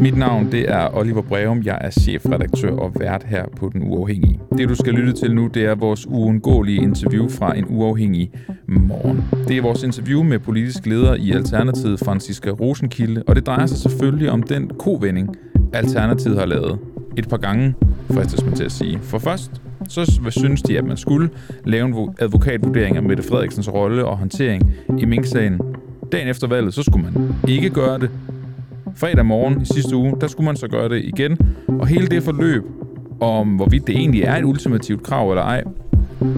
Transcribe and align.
Mit 0.00 0.16
navn 0.16 0.52
det 0.52 0.70
er 0.70 0.96
Oliver 0.96 1.22
Breum. 1.22 1.62
Jeg 1.64 1.78
er 1.80 1.90
chefredaktør 1.90 2.70
og 2.70 2.92
vært 3.00 3.24
her 3.24 3.44
på 3.56 3.70
Den 3.72 3.82
Uafhængige. 3.82 4.40
Det 4.58 4.68
du 4.68 4.74
skal 4.74 4.94
lytte 4.94 5.12
til 5.12 5.34
nu, 5.34 5.46
det 5.46 5.64
er 5.64 5.74
vores 5.74 6.06
uundgåelige 6.06 6.82
interview 6.82 7.28
fra 7.28 7.56
en 7.58 7.64
uafhængig 7.68 8.30
morgen. 8.68 9.24
Det 9.48 9.56
er 9.58 9.62
vores 9.62 9.82
interview 9.82 10.22
med 10.22 10.38
politisk 10.38 10.86
leder 10.86 11.14
i 11.14 11.32
Alternativet, 11.32 11.98
Franziska 11.98 12.50
Rosenkilde, 12.50 13.22
og 13.26 13.36
det 13.36 13.46
drejer 13.46 13.66
sig 13.66 13.78
selvfølgelig 13.78 14.30
om 14.30 14.42
den 14.42 14.70
kovending, 14.78 15.36
Alternativet 15.72 16.38
har 16.38 16.46
lavet. 16.46 16.78
Et 17.16 17.28
par 17.28 17.36
gange, 17.36 17.74
fristes 18.10 18.44
man 18.44 18.54
til 18.54 18.64
at 18.64 18.72
sige. 18.72 18.98
For 19.02 19.18
først, 19.18 19.62
så 19.88 20.30
synes 20.30 20.62
de, 20.62 20.78
at 20.78 20.84
man 20.84 20.96
skulle 20.96 21.30
lave 21.64 21.86
en 21.86 22.14
advokatvurdering 22.18 22.96
af 22.96 23.02
Mette 23.02 23.22
Frederiksens 23.22 23.72
rolle 23.72 24.04
og 24.04 24.16
håndtering 24.16 24.72
i 24.98 25.04
Mink-sagen. 25.04 25.60
Dagen 26.12 26.28
efter 26.28 26.48
valget, 26.48 26.74
så 26.74 26.82
skulle 26.82 27.04
man 27.04 27.34
ikke 27.48 27.70
gøre 27.70 27.98
det, 27.98 28.10
Fredag 28.96 29.26
morgen 29.26 29.62
i 29.62 29.64
sidste 29.64 29.96
uge, 29.96 30.16
der 30.20 30.26
skulle 30.26 30.44
man 30.44 30.56
så 30.56 30.68
gøre 30.68 30.88
det 30.88 31.04
igen. 31.04 31.38
Og 31.68 31.86
hele 31.86 32.06
det 32.06 32.22
forløb 32.22 32.64
om, 33.20 33.48
hvorvidt 33.48 33.86
det 33.86 33.96
egentlig 33.96 34.22
er 34.22 34.36
et 34.36 34.44
ultimativt 34.44 35.02
krav 35.02 35.30
eller 35.30 35.42
ej, 35.42 35.64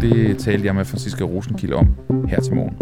det 0.00 0.38
talte 0.38 0.66
jeg 0.66 0.74
med 0.74 0.84
Francisca 0.84 1.24
Rosenkilde 1.24 1.74
om 1.74 1.96
her 2.28 2.40
til 2.40 2.54
morgen. 2.54 2.76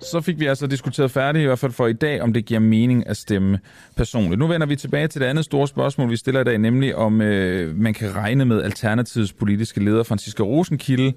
Så 0.00 0.20
fik 0.20 0.40
vi 0.40 0.46
altså 0.46 0.66
diskuteret 0.66 1.10
færdigt, 1.10 1.42
i 1.42 1.46
hvert 1.46 1.58
fald 1.58 1.72
for 1.72 1.86
i 1.86 1.92
dag, 1.92 2.22
om 2.22 2.32
det 2.32 2.44
giver 2.44 2.60
mening 2.60 3.08
at 3.08 3.16
stemme 3.16 3.58
personligt. 3.96 4.38
Nu 4.38 4.46
vender 4.46 4.66
vi 4.66 4.76
tilbage 4.76 5.08
til 5.08 5.20
det 5.20 5.26
andet 5.26 5.44
store 5.44 5.68
spørgsmål, 5.68 6.10
vi 6.10 6.16
stiller 6.16 6.40
i 6.40 6.44
dag, 6.44 6.58
nemlig 6.58 6.96
om 6.96 7.20
øh, 7.20 7.76
man 7.76 7.94
kan 7.94 8.14
regne 8.14 8.44
med 8.44 8.62
Alternativets 8.62 9.32
politiske 9.32 9.84
leder, 9.84 10.02
Francisca 10.02 10.42
Rosenkilde, 10.42 11.12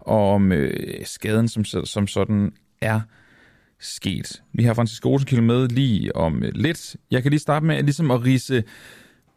og 0.00 0.30
om 0.30 0.52
øh, 0.52 0.72
skaden 1.04 1.48
som, 1.48 1.64
som 1.64 2.06
sådan 2.06 2.52
er 2.80 3.00
sket. 3.82 4.42
Vi 4.52 4.64
har 4.64 4.74
Francis 4.74 5.04
Rosenkilde 5.04 5.42
med 5.42 5.68
lige 5.68 6.16
om 6.16 6.42
øh, 6.42 6.52
lidt. 6.54 6.96
Jeg 7.10 7.22
kan 7.22 7.30
lige 7.30 7.40
starte 7.40 7.66
med 7.66 7.82
ligesom 7.82 8.10
at 8.10 8.24
rise 8.24 8.64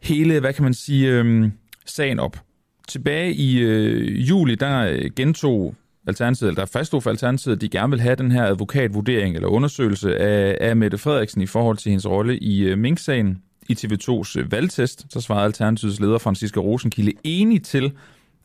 hele, 0.02 0.40
hvad 0.40 0.52
kan 0.52 0.64
man 0.64 0.74
sige, 0.74 1.10
øh, 1.10 1.50
sagen 1.86 2.18
op. 2.18 2.40
Tilbage 2.88 3.34
i 3.34 3.58
øh, 3.58 4.28
juli, 4.28 4.54
der 4.54 4.78
øh, 4.78 5.10
gentog 5.16 5.74
Alternativet, 6.06 6.48
eller 6.48 6.64
der 6.64 6.72
faststod 6.72 7.00
for 7.00 7.10
Alternativet, 7.10 7.56
at 7.56 7.60
de 7.60 7.68
gerne 7.68 7.90
vil 7.90 8.00
have 8.00 8.16
den 8.16 8.30
her 8.30 8.44
advokatvurdering 8.44 9.34
eller 9.34 9.48
undersøgelse 9.48 10.16
af, 10.18 10.58
af 10.60 10.76
Mette 10.76 10.98
Frederiksen 10.98 11.42
i 11.42 11.46
forhold 11.46 11.76
til 11.76 11.90
hendes 11.90 12.06
rolle 12.06 12.38
i 12.38 12.62
øh, 12.62 12.78
Mink-sagen. 12.78 13.42
I 13.68 13.72
TV2's 13.72 14.38
øh, 14.38 14.52
valgtest, 14.52 15.06
så 15.12 15.20
svarede 15.20 15.44
Alternativets 15.44 16.00
leder 16.00 16.18
Franziska 16.18 16.60
Rosenkilde 16.60 17.12
enig 17.24 17.62
til, 17.62 17.92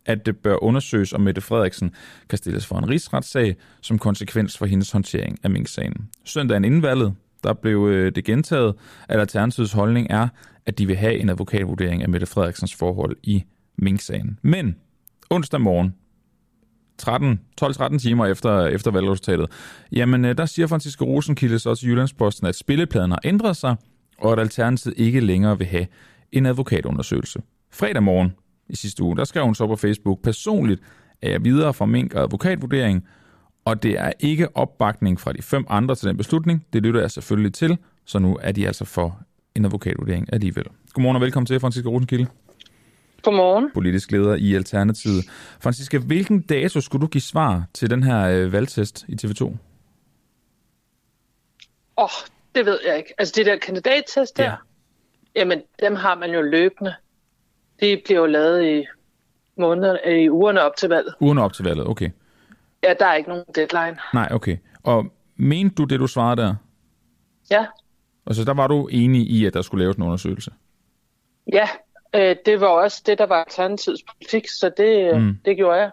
at 0.05 0.25
det 0.25 0.38
bør 0.38 0.63
undersøges, 0.63 1.13
om 1.13 1.21
Mette 1.21 1.41
Frederiksen 1.41 1.91
kan 2.30 2.38
stilles 2.38 2.66
for 2.66 2.77
en 2.77 2.89
rigsretssag 2.89 3.55
som 3.81 3.99
konsekvens 3.99 4.57
for 4.57 4.66
hendes 4.66 4.91
håndtering 4.91 5.39
af 5.44 5.49
Mink-sagen. 5.49 6.09
Søndagen 6.25 6.66
inden 6.66 6.81
valget, 6.81 7.13
der 7.44 7.53
blev 7.53 7.88
øh, 7.91 8.11
det 8.16 8.25
gentaget, 8.25 8.75
at 9.09 9.19
Alternativets 9.19 9.73
holdning 9.73 10.07
er, 10.09 10.27
at 10.66 10.77
de 10.77 10.88
vil 10.88 10.95
have 10.95 11.17
en 11.17 11.29
advokatvurdering 11.29 12.02
af 12.03 12.09
Mette 12.09 12.27
Frederiksens 12.27 12.75
forhold 12.75 13.17
i 13.23 13.44
Mink-sagen. 13.77 14.39
Men 14.41 14.75
onsdag 15.29 15.61
morgen, 15.61 15.95
12-13 17.95 17.97
timer 17.99 18.25
efter, 18.25 18.66
efter 18.66 18.91
valgresultatet, 18.91 19.52
jamen 19.91 20.25
øh, 20.25 20.38
der 20.38 20.45
siger 20.45 20.67
Franciske 20.67 21.05
Rosenkilde 21.05 21.59
så 21.59 21.75
til 21.75 21.89
Jyllandsposten, 21.89 22.47
at 22.47 22.55
spillepladen 22.55 23.11
har 23.11 23.19
ændret 23.23 23.57
sig, 23.57 23.75
og 24.17 24.33
at 24.33 24.39
Alternativet 24.39 24.97
ikke 24.97 25.19
længere 25.19 25.57
vil 25.57 25.67
have 25.67 25.88
en 26.31 26.45
advokatundersøgelse. 26.45 27.41
Fredag 27.72 28.03
morgen, 28.03 28.33
i 28.72 28.75
sidste 28.75 29.03
uge, 29.03 29.17
der 29.17 29.23
skrev 29.23 29.45
hun 29.45 29.55
så 29.55 29.67
på 29.67 29.75
Facebook, 29.75 30.22
personligt 30.23 30.81
er 31.22 31.30
jeg 31.30 31.44
videre 31.44 31.73
fra 31.73 31.86
mink 31.86 32.14
og 32.14 32.23
advokatvurdering, 32.23 33.08
og 33.66 33.83
det 33.83 34.00
er 34.00 34.11
ikke 34.19 34.58
opbakning 34.58 35.19
fra 35.19 35.33
de 35.33 35.41
fem 35.41 35.66
andre 35.69 35.95
til 35.95 36.08
den 36.08 36.17
beslutning. 36.17 36.66
Det 36.73 36.83
lytter 36.83 37.00
jeg 37.02 37.11
selvfølgelig 37.11 37.53
til, 37.53 37.78
så 38.05 38.19
nu 38.19 38.38
er 38.41 38.52
de 38.52 38.67
altså 38.67 38.86
for 38.86 39.19
en 39.55 39.66
advokatvurdering 39.66 40.33
alligevel. 40.33 40.66
Godmorgen 40.94 41.16
og 41.16 41.22
velkommen 41.22 41.45
til, 41.45 41.59
Franziska 41.59 41.90
Rosenkilde. 41.90 42.28
Godmorgen. 43.22 43.72
Politisk 43.73 44.12
leder 44.12 44.35
i 44.35 44.56
Alternativet. 44.56 45.25
Franziska, 45.59 45.97
hvilken 45.97 46.41
dato 46.41 46.81
skulle 46.81 47.01
du 47.01 47.07
give 47.07 47.22
svar 47.22 47.63
til 47.74 47.90
den 47.90 48.03
her 48.03 48.29
øh, 48.29 48.51
valgtest 48.51 49.06
i 49.07 49.16
TV2? 49.25 49.44
Åh, 49.44 49.53
oh, 51.97 52.09
det 52.56 52.66
ved 52.66 52.79
jeg 52.88 52.97
ikke. 52.97 53.13
Altså 53.18 53.34
det 53.38 53.45
der 53.45 53.57
kandidattest 53.57 54.38
der, 54.38 54.44
ja. 54.44 54.56
jamen 55.35 55.62
dem 55.81 55.95
har 55.95 56.16
man 56.16 56.31
jo 56.31 56.41
løbende. 56.41 56.94
Det 57.81 58.02
bliver 58.06 58.19
jo 58.19 58.25
lavet 58.25 58.66
i 58.66 58.86
måneder, 59.58 60.08
i 60.08 60.30
ugerne 60.30 60.62
op 60.62 60.75
til 60.75 60.90
valget. 60.90 61.16
Ugerne 61.19 61.44
op 61.44 61.53
til 61.53 61.66
valget, 61.66 61.88
okay. 61.88 62.09
Ja, 62.84 62.94
der 63.00 63.06
er 63.06 63.16
ikke 63.16 63.30
nogen 63.30 63.44
deadline. 63.56 63.97
Nej, 64.14 64.28
okay. 64.31 64.58
Og 64.84 65.06
mente 65.36 65.75
du 65.75 65.84
det, 65.84 66.00
du 66.00 66.08
svarede 66.08 66.42
der? 66.42 66.56
Ja. 67.52 67.66
Og 68.25 68.36
så 68.36 68.44
der 68.44 68.53
var 68.53 68.68
du 68.68 68.88
enig 68.88 69.30
i, 69.30 69.46
at 69.46 69.53
der 69.53 69.62
skulle 69.62 69.84
laves 69.84 69.97
en 69.97 70.03
undersøgelse? 70.03 70.52
Ja, 71.53 71.68
øh, 72.16 72.36
det 72.46 72.62
var 72.62 72.68
også 72.68 73.03
det, 73.06 73.18
der 73.18 73.25
var 73.25 73.44
Alternativets 73.44 74.03
politik, 74.03 74.50
så 74.50 74.72
det, 74.78 75.13
øh, 75.13 75.22
mm. 75.22 75.38
det 75.46 75.58
gjorde 75.58 75.80
jeg. 75.80 75.92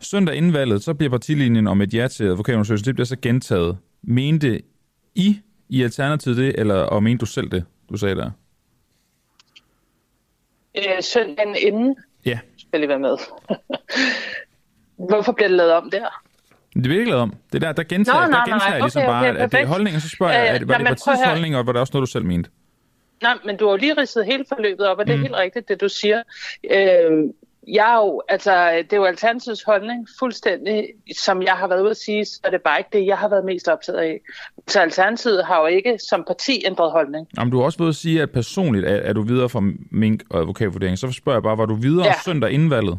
Søndag 0.00 0.34
inden 0.34 0.52
valget, 0.52 0.82
så 0.82 0.94
bliver 0.94 1.10
partilinjen 1.10 1.66
om 1.66 1.80
et 1.80 1.94
ja 1.94 2.08
til 2.08 2.24
advokatundersøgelsen, 2.24 2.86
det 2.86 2.94
bliver 2.94 3.06
så 3.06 3.16
gentaget. 3.22 3.78
Mente 4.02 4.62
I 5.14 5.40
i 5.68 5.82
Alternativet 5.82 6.36
det, 6.36 6.54
eller 6.58 6.74
og 6.74 7.02
mente 7.02 7.20
du 7.20 7.26
selv 7.26 7.50
det, 7.50 7.64
du 7.90 7.96
sagde 7.96 8.14
der? 8.14 8.30
Øh, 10.78 11.02
søndagen 11.02 11.56
inden. 11.56 11.96
Ja. 12.26 12.38
Skal 12.58 12.80
lige 12.80 12.88
være 12.88 12.98
med. 12.98 13.16
Hvorfor 15.10 15.32
bliver 15.32 15.48
det 15.48 15.56
lavet 15.56 15.72
om 15.72 15.90
der? 15.90 16.22
Det 16.74 16.82
bliver 16.82 16.98
ikke 16.98 17.10
lavet 17.10 17.22
om. 17.22 17.34
Det 17.52 17.62
der, 17.62 17.72
der 17.72 17.82
gentager, 17.82 18.20
Nå, 18.20 18.30
nej, 18.30 18.44
der 18.44 18.52
gentager 18.52 18.70
nej, 18.70 18.78
ligesom 18.78 19.02
okay, 19.02 19.08
okay, 19.08 19.32
bare, 19.32 19.38
at 19.38 19.52
det 19.52 19.60
er 19.60 19.66
holdning, 19.66 19.96
og 19.96 20.02
så 20.02 20.08
spørger 20.08 20.32
jeg, 20.32 20.46
at, 20.48 20.68
var 20.68 20.78
det 20.78 20.86
partiets 20.86 21.24
holdning, 21.24 21.56
og 21.56 21.66
var 21.66 21.72
det 21.72 21.80
også 21.80 21.90
noget, 21.94 22.06
du 22.06 22.10
selv 22.12 22.24
mente? 22.24 22.50
Nej, 23.22 23.34
men 23.44 23.56
du 23.56 23.64
har 23.64 23.72
jo 23.72 23.76
lige 23.76 23.94
ridset 24.00 24.26
hele 24.26 24.44
forløbet 24.48 24.86
op, 24.86 24.98
og 24.98 25.06
det 25.06 25.12
er 25.12 25.16
mm. 25.16 25.22
helt 25.22 25.34
rigtigt, 25.34 25.68
det 25.68 25.80
du 25.80 25.88
siger. 25.88 26.22
Øh, 26.70 27.10
jeg 27.72 27.92
er 27.92 27.96
jo, 27.96 28.22
altså, 28.28 28.70
det 28.76 28.92
er 28.92 28.96
jo 28.96 29.04
Alternativets 29.04 29.62
holdning 29.62 30.08
fuldstændig, 30.18 30.88
som 31.16 31.42
jeg 31.42 31.52
har 31.52 31.68
været 31.68 31.82
ude 31.82 31.90
at 31.90 31.96
sige, 31.96 32.24
så 32.24 32.40
er 32.44 32.50
det 32.50 32.62
bare 32.62 32.78
ikke 32.78 32.90
det, 32.92 33.06
jeg 33.06 33.18
har 33.18 33.28
været 33.28 33.44
mest 33.44 33.68
optaget 33.68 33.98
af. 33.98 34.20
Så 34.66 34.80
Alternativet 34.80 35.44
har 35.44 35.60
jo 35.60 35.66
ikke 35.66 35.98
som 36.10 36.24
parti 36.26 36.62
ændret 36.66 36.92
holdning. 36.92 37.28
Jamen, 37.38 37.52
du 37.52 37.58
har 37.58 37.64
også 37.64 37.78
ved 37.78 37.88
at 37.88 37.94
sige, 37.94 38.22
at 38.22 38.30
personligt 38.30 38.86
er, 38.86 38.96
er 38.96 39.12
du 39.12 39.22
videre 39.22 39.48
fra 39.48 39.60
Mink 39.90 40.22
og 40.30 40.40
advokatvurdering. 40.40 40.98
Så 40.98 41.12
spørger 41.12 41.36
jeg 41.36 41.42
bare, 41.42 41.58
var 41.58 41.66
du 41.66 41.74
videre 41.74 42.06
ja. 42.06 42.14
søndag 42.24 42.50
inden 42.50 42.70
valget? 42.70 42.98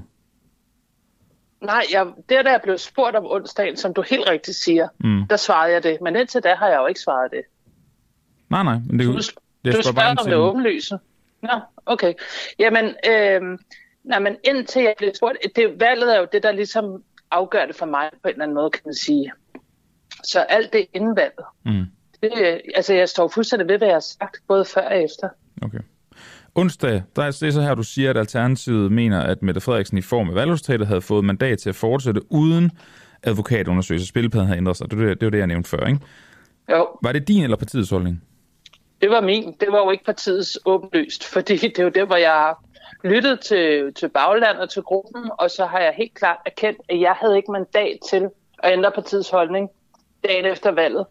Nej, 1.61 1.83
jeg, 1.91 2.07
det 2.29 2.45
der 2.45 2.57
blev 2.63 2.77
spurgt 2.77 3.15
om 3.15 3.25
onsdagen, 3.25 3.77
som 3.77 3.93
du 3.93 4.01
helt 4.01 4.29
rigtigt 4.29 4.57
siger, 4.57 4.87
mm. 4.99 5.27
der 5.27 5.37
svarede 5.37 5.73
jeg 5.73 5.83
det. 5.83 5.97
Men 6.01 6.15
indtil 6.15 6.43
da 6.43 6.55
har 6.55 6.67
jeg 6.67 6.77
jo 6.77 6.87
ikke 6.87 6.99
svaret 6.99 7.31
det. 7.31 7.41
Nej, 8.49 8.63
nej. 8.63 8.77
Men 8.89 8.99
det, 8.99 9.07
du, 9.07 9.13
det 9.65 9.75
du 9.75 9.81
spørger 9.81 10.09
om 10.09 10.25
det 10.25 10.35
åbenlyse. 10.35 10.99
Nå, 11.41 11.59
okay. 11.85 12.13
Jamen, 12.59 12.85
øh, 12.85 13.41
Nej, 14.03 14.19
men 14.19 14.35
indtil 14.43 14.81
jeg 14.81 14.93
blev 14.97 15.11
spurgt, 15.15 15.37
det, 15.55 15.79
valget 15.79 16.15
er 16.15 16.19
jo 16.19 16.27
det, 16.31 16.43
der 16.43 16.51
ligesom 16.51 17.03
afgør 17.31 17.65
det 17.65 17.75
for 17.75 17.85
mig 17.85 18.09
på 18.11 18.27
en 18.27 18.31
eller 18.31 18.43
anden 18.43 18.55
måde, 18.55 18.69
kan 18.69 18.81
man 18.85 18.93
sige. 18.93 19.31
Så 20.23 20.39
alt 20.39 20.73
det 20.73 20.85
inden 20.93 21.15
valget. 21.15 21.45
Mm. 21.65 21.85
Det, 22.21 22.61
altså, 22.75 22.93
jeg 22.93 23.09
står 23.09 23.27
fuldstændig 23.27 23.67
ved, 23.67 23.77
hvad 23.77 23.87
jeg 23.87 23.95
har 23.95 23.99
sagt, 24.19 24.37
både 24.47 24.65
før 24.65 24.81
og 24.81 25.03
efter. 25.03 25.29
Okay. 25.61 25.79
Onsdag, 26.55 27.03
der 27.15 27.23
er 27.23 27.37
det 27.41 27.53
så 27.53 27.61
her, 27.61 27.75
du 27.75 27.83
siger, 27.83 28.09
at 28.09 28.17
Alternativet 28.17 28.91
mener, 28.91 29.21
at 29.21 29.41
Mette 29.41 29.61
Frederiksen 29.61 29.97
i 29.97 30.01
form 30.01 30.29
af 30.29 30.35
valgresultatet 30.35 30.87
havde 30.87 31.01
fået 31.01 31.25
mandat 31.25 31.59
til 31.59 31.69
at 31.69 31.75
fortsætte 31.75 32.31
uden 32.31 32.71
advokatundersøgelse. 33.23 34.07
Spilpladen 34.07 34.47
havde 34.47 34.57
ændret 34.57 34.77
sig. 34.77 34.91
Det 34.91 34.99
var 34.99 35.05
det, 35.13 35.21
var 35.21 35.29
det 35.29 35.37
jeg 35.37 35.47
nævnte 35.47 35.69
før, 35.69 35.87
ikke? 35.87 35.99
Jo. 36.71 36.87
Var 37.03 37.11
det 37.11 37.27
din 37.27 37.43
eller 37.43 37.57
partiets 37.57 37.89
holdning? 37.89 38.23
Det 39.01 39.09
var 39.09 39.21
min. 39.21 39.55
Det 39.59 39.67
var 39.71 39.77
jo 39.77 39.91
ikke 39.91 40.05
partiets 40.05 40.59
åbenlyst, 40.65 41.25
fordi 41.33 41.57
det 41.67 41.79
er 41.79 41.83
jo 41.83 41.89
det, 41.89 42.07
hvor 42.07 42.15
jeg 42.15 42.53
lyttet 43.03 43.39
til, 43.39 43.93
til 43.93 44.09
baglandet 44.09 44.61
og 44.61 44.69
til 44.69 44.81
gruppen, 44.81 45.31
og 45.39 45.51
så 45.51 45.65
har 45.65 45.79
jeg 45.79 45.93
helt 45.97 46.13
klart 46.13 46.37
erkendt, 46.45 46.79
at 46.89 46.99
jeg 46.99 47.15
havde 47.21 47.37
ikke 47.37 47.51
mandat 47.51 47.97
til 48.09 48.29
at 48.63 48.73
ændre 48.73 48.91
partiets 48.91 49.29
holdning 49.29 49.69
dagen 50.23 50.45
efter 50.45 50.71
valget. 50.71 51.05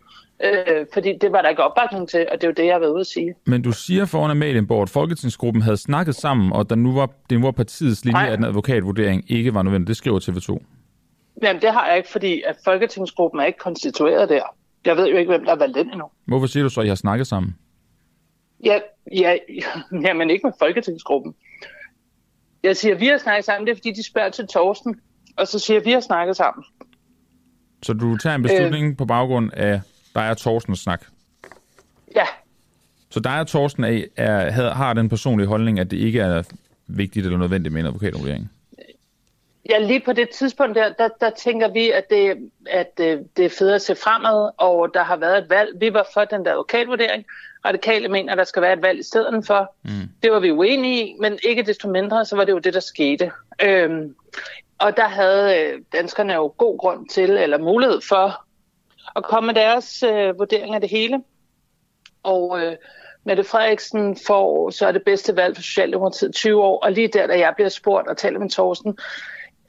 Øh, 0.45 0.87
fordi 0.93 1.19
det 1.21 1.33
var 1.33 1.43
der 1.43 1.49
ikke 1.49 1.63
opbakning 1.63 2.09
til, 2.09 2.27
og 2.33 2.41
det 2.41 2.45
er 2.45 2.49
jo 2.49 2.55
det, 2.57 2.65
jeg 2.67 2.75
har 2.75 2.79
været 2.79 2.91
ude 2.93 3.01
at 3.01 3.07
sige. 3.07 3.35
Men 3.47 3.63
du 3.63 3.73
siger 3.73 4.05
foran 4.05 4.31
Amalienborg, 4.31 4.83
at 4.83 4.91
Folketingsgruppen 4.91 5.63
havde 5.63 5.77
snakket 5.77 6.15
sammen, 6.15 6.53
og 6.53 6.71
der 6.71 6.77
nu 6.77 6.95
var, 6.95 7.11
det 7.31 7.43
var 7.43 7.51
partiets 7.51 8.05
linje, 8.05 8.21
Nej. 8.21 8.33
at 8.33 8.39
en 8.39 8.45
advokatvurdering 8.45 9.25
ikke 9.31 9.55
var 9.55 9.63
nødvendig. 9.63 9.89
Det 9.89 9.97
skriver 9.97 10.21
TV2. 10.21 10.65
Jamen, 11.43 11.63
det 11.63 11.73
har 11.73 11.87
jeg 11.89 11.97
ikke, 11.97 12.09
fordi 12.09 12.43
at 12.47 12.57
Folketingsgruppen 12.65 13.41
er 13.41 13.45
ikke 13.45 13.59
konstitueret 13.59 14.29
der. 14.29 14.43
Jeg 14.85 14.97
ved 14.97 15.09
jo 15.09 15.17
ikke, 15.17 15.31
hvem 15.31 15.45
der 15.45 15.53
er 15.53 15.57
valgt 15.57 15.77
ind 15.77 15.91
endnu. 15.91 16.07
Hvorfor 16.27 16.47
siger 16.47 16.63
du 16.63 16.69
så, 16.69 16.81
at 16.81 16.87
I 16.87 16.89
har 16.89 16.95
snakket 16.95 17.27
sammen? 17.27 17.57
Ja, 18.65 18.79
ja, 19.13 19.37
jamen 20.07 20.31
ikke 20.31 20.47
med 20.47 20.53
Folketingsgruppen. 20.59 21.35
Jeg 22.63 22.77
siger, 22.77 22.95
vi 22.95 23.07
har 23.07 23.19
snakket 23.19 23.45
sammen, 23.45 23.67
det 23.67 23.73
er 23.73 23.77
fordi, 23.77 23.93
de 23.93 24.07
spørger 24.07 24.31
til 24.31 24.47
Torsten, 24.47 25.01
og 25.37 25.49
så 25.49 25.59
siger 25.59 25.81
vi 25.81 25.93
har 25.93 26.01
snakket 26.01 26.37
sammen. 26.37 26.65
Så 27.83 27.93
du 27.93 28.17
tager 28.17 28.35
en 28.37 28.43
beslutning 28.43 28.91
øh, 28.91 28.97
på 28.97 29.05
baggrund 29.05 29.51
af 29.53 29.81
dig 30.15 30.31
og 30.31 30.37
Torstens 30.37 30.79
snak? 30.79 31.05
Ja. 32.17 32.25
Så 33.11 33.21
dig 33.21 33.41
og 33.41 33.47
Torsten 33.47 33.85
er, 33.85 34.05
er, 34.17 34.71
har 34.71 34.93
den 34.93 35.09
personlige 35.09 35.47
holdning, 35.47 35.81
at 35.81 35.91
det 35.91 35.97
ikke 35.97 36.21
er 36.21 36.43
vigtigt 36.87 37.27
eller 37.27 37.39
nødvendigt 37.39 37.73
med 37.73 37.81
en 37.81 37.87
advokatvurdering? 37.87 38.51
Ja, 39.71 39.79
lige 39.79 40.01
på 40.01 40.13
det 40.13 40.31
tidspunkt 40.31 40.75
der, 40.77 40.93
der, 40.93 41.09
der 41.21 41.31
tænker 41.31 41.73
vi, 41.73 41.91
at, 41.91 42.11
det, 42.11 42.51
at 42.71 42.93
øh, 43.01 43.19
det 43.37 43.45
er 43.45 43.55
fedt 43.59 43.75
at 43.75 43.83
se 43.83 43.95
fremad, 43.95 44.51
og 44.57 44.91
der 44.95 45.03
har 45.03 45.17
været 45.17 45.39
et 45.39 45.51
valg. 45.51 45.81
Vi 45.81 45.93
var 45.93 46.07
for 46.15 46.25
den 46.25 46.45
der 46.45 46.51
advokatvurdering. 46.51 47.25
Radikale 47.65 48.09
mener, 48.09 48.33
at 48.33 48.39
der 48.39 48.45
skal 48.45 48.63
være 48.63 48.73
et 48.73 48.83
valg 48.83 48.99
i 48.99 49.03
stedet 49.03 49.47
for. 49.47 49.75
Mm. 49.83 50.09
Det 50.23 50.33
var 50.33 50.41
vi 50.41 50.51
uenige 50.51 51.07
i, 51.07 51.17
men 51.21 51.39
ikke 51.43 51.63
desto 51.63 51.89
mindre, 51.89 52.25
så 52.25 52.37
var 52.37 52.45
det 52.45 52.53
jo 52.53 52.59
det, 52.59 52.75
der 52.75 52.81
skete. 52.81 53.33
Øhm, 53.63 54.15
og 54.79 54.97
der 54.97 55.09
havde 55.09 55.59
øh, 55.59 55.81
danskerne 55.93 56.35
jo 56.35 56.55
god 56.57 56.79
grund 56.79 57.09
til, 57.09 57.31
eller 57.31 57.59
mulighed 57.59 58.01
for, 58.09 58.45
at 59.17 59.25
komme 59.25 59.47
med 59.47 59.55
deres 59.55 60.03
øh, 60.03 60.39
vurdering 60.39 60.75
af 60.75 60.81
det 60.81 60.91
hele. 60.91 61.23
Og 62.23 62.61
øh, 62.63 62.77
Mette 63.25 63.45
Frederiksen 63.45 64.17
får 64.27 64.71
så 64.71 64.87
er 64.87 64.93
det 64.93 65.03
bedste 65.05 65.37
valg 65.37 65.57
for 65.57 65.63
Socialdemokratiet 65.63 66.35
20 66.35 66.63
år, 66.63 66.79
og 66.85 66.93
lige 66.93 67.09
der, 67.09 67.27
da 67.27 67.39
jeg 67.39 67.53
bliver 67.57 67.69
spurgt 67.69 68.09
og 68.09 68.17
taler 68.17 68.39
med 68.39 68.51
Thorsten, 68.51 68.99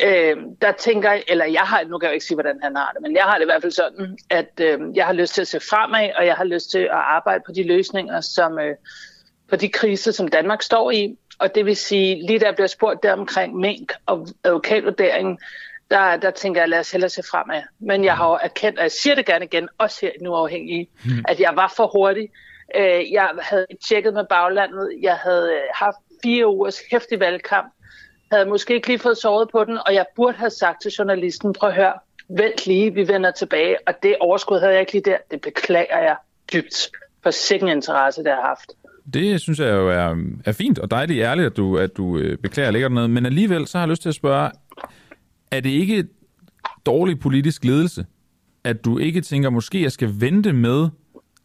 øh, 0.06 0.38
der 0.62 0.72
tænker 0.72 1.12
jeg, 1.12 1.24
eller 1.28 1.46
jeg 1.46 1.62
har, 1.62 1.84
nu 1.84 1.98
kan 1.98 2.08
jeg 2.08 2.14
ikke 2.14 2.26
sige, 2.26 2.36
hvordan 2.36 2.60
han 2.64 2.76
har 2.76 2.92
det, 2.92 3.02
men 3.02 3.16
jeg 3.16 3.24
har 3.24 3.36
det 3.36 3.42
i 3.42 3.46
hvert 3.46 3.62
fald 3.62 3.72
sådan, 3.72 4.18
at 4.30 4.52
øh, 4.62 4.80
jeg 4.96 5.06
har 5.06 5.14
lyst 5.14 5.34
til 5.34 5.42
at 5.42 5.48
se 5.48 5.60
fremad, 5.60 6.10
og 6.18 6.26
jeg 6.26 6.36
har 6.36 6.44
lyst 6.44 6.72
til 6.72 6.80
at 6.80 6.90
arbejde 6.92 7.44
på 7.46 7.52
de 7.52 7.68
løsninger, 7.68 8.22
som 8.22 8.60
øh, 8.60 8.76
på 9.50 9.56
de 9.56 9.70
kriser, 9.70 10.12
som 10.12 10.28
Danmark 10.28 10.62
står 10.62 10.92
i. 10.92 11.18
Og 11.40 11.56
det 11.56 11.66
vil 11.66 11.76
sige, 11.76 12.28
lige 12.28 12.40
der 12.40 12.52
bliver 12.52 12.68
spurgt 12.68 13.04
der 13.04 13.14
omkring 13.14 13.56
mink 13.56 13.94
og 14.06 14.28
advokatvurderingen, 14.44 15.40
der, 15.92 16.18
der 16.18 16.32
tænker 16.32 16.62
jeg, 16.62 16.70
lad 16.70 16.80
os 16.80 16.92
hellere 16.92 17.10
se 17.10 17.24
fremad. 17.24 17.62
Men 17.80 18.04
jeg 18.04 18.18
har 18.18 18.30
jo 18.30 18.40
erkendt, 18.44 18.80
og 18.80 18.84
jeg 18.84 18.92
siger 18.92 19.16
det 19.16 19.26
gerne 19.26 19.46
igen, 19.46 19.70
også 19.78 19.98
her 20.02 20.12
nu 20.22 20.34
afhængig, 20.34 20.90
mm. 21.06 21.26
at 21.28 21.40
jeg 21.40 21.52
var 21.56 21.74
for 21.76 21.88
hurtig. 21.88 22.30
Øh, 22.76 23.12
jeg 23.12 23.30
havde 23.42 23.66
tjekket 23.90 24.14
med 24.14 24.26
baglandet. 24.30 24.92
Jeg 25.02 25.16
havde 25.16 25.52
øh, 25.54 25.62
haft 25.74 25.98
fire 26.24 26.48
ugers 26.48 26.80
hæftig 26.92 27.20
valgkamp. 27.20 27.74
Havde 28.32 28.46
måske 28.46 28.74
ikke 28.74 28.88
lige 28.88 29.00
fået 29.00 29.18
sovet 29.18 29.50
på 29.52 29.64
den, 29.64 29.78
og 29.88 29.94
jeg 29.94 30.06
burde 30.16 30.38
have 30.38 30.50
sagt 30.50 30.82
til 30.82 30.92
journalisten, 30.92 31.54
prøv 31.54 31.70
at 31.70 31.76
høre, 31.76 31.94
vent 32.30 32.68
lige, 32.68 32.94
vi 32.94 33.08
vender 33.08 33.32
tilbage. 33.32 33.76
Og 33.88 33.94
det 34.04 34.16
overskud 34.20 34.60
havde 34.60 34.72
jeg 34.72 34.80
ikke 34.80 34.92
lige 34.92 35.04
der. 35.06 35.18
Det 35.32 35.42
beklager 35.42 36.00
jeg 36.00 36.16
dybt 36.54 36.92
for 37.24 37.32
sikken 37.32 37.70
interesse, 37.70 38.24
det 38.24 38.32
har 38.32 38.42
haft. 38.42 38.72
Det 39.14 39.42
synes 39.42 39.60
jeg 39.60 39.70
jo 39.70 39.90
er, 39.90 40.16
er 40.46 40.52
fint 40.52 40.80
og 40.80 40.92
dejligt 40.92 41.24
ærligt, 41.24 41.46
at 41.46 41.58
du, 41.58 41.78
at 41.78 41.98
du 41.98 42.18
øh, 42.18 42.38
beklager 42.38 42.72
lækkert 42.72 42.92
noget. 42.92 43.10
Men 43.10 43.26
alligevel 43.26 43.68
så 43.68 43.78
har 43.78 43.86
jeg 43.86 43.90
lyst 43.90 44.02
til 44.02 44.10
at 44.10 44.16
spørge, 44.16 44.52
er 45.52 45.60
det 45.60 45.70
ikke 45.70 46.08
dårlig 46.86 47.20
politisk 47.20 47.66
ledelse, 47.66 48.06
at 48.64 48.86
du 48.86 48.98
ikke 48.98 49.22
tænker, 49.22 49.50
måske 49.50 49.84
jeg 49.84 49.92
skal 49.92 50.10
vente 50.20 50.54
med, 50.54 50.90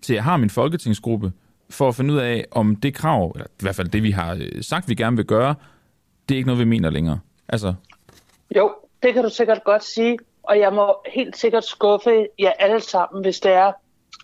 til 0.03 0.15
jeg 0.15 0.25
har 0.25 0.37
min 0.37 0.51
folketingsgruppe, 0.51 1.33
for 1.71 1.89
at 1.89 1.95
finde 1.95 2.15
ud 2.15 2.19
af, 2.19 2.45
om 2.51 2.77
det 2.77 2.95
krav, 2.95 3.33
eller 3.35 3.47
i 3.47 3.63
hvert 3.63 3.75
fald 3.75 3.89
det, 3.89 4.03
vi 4.03 4.11
har 4.11 4.35
øh, 4.35 4.63
sagt, 4.63 4.89
vi 4.89 4.95
gerne 4.95 5.17
vil 5.17 5.27
gøre, 5.27 5.55
det 6.29 6.35
er 6.35 6.37
ikke 6.37 6.47
noget, 6.47 6.61
vi 6.61 6.65
mener 6.65 6.91
længere. 6.91 7.21
Altså... 7.49 7.75
Jo, 8.57 8.75
det 9.03 9.15
kan 9.15 9.23
du 9.23 9.31
sikkert 9.31 9.65
godt 9.65 9.85
sige, 9.85 10.19
og 10.43 10.59
jeg 10.59 10.73
må 10.73 10.95
helt 11.15 11.37
sikkert 11.37 11.65
skuffe 11.65 12.29
jer 12.39 12.53
alle 12.59 12.81
sammen, 12.81 13.23
hvis 13.25 13.41
det 13.41 13.53
er, 13.53 13.73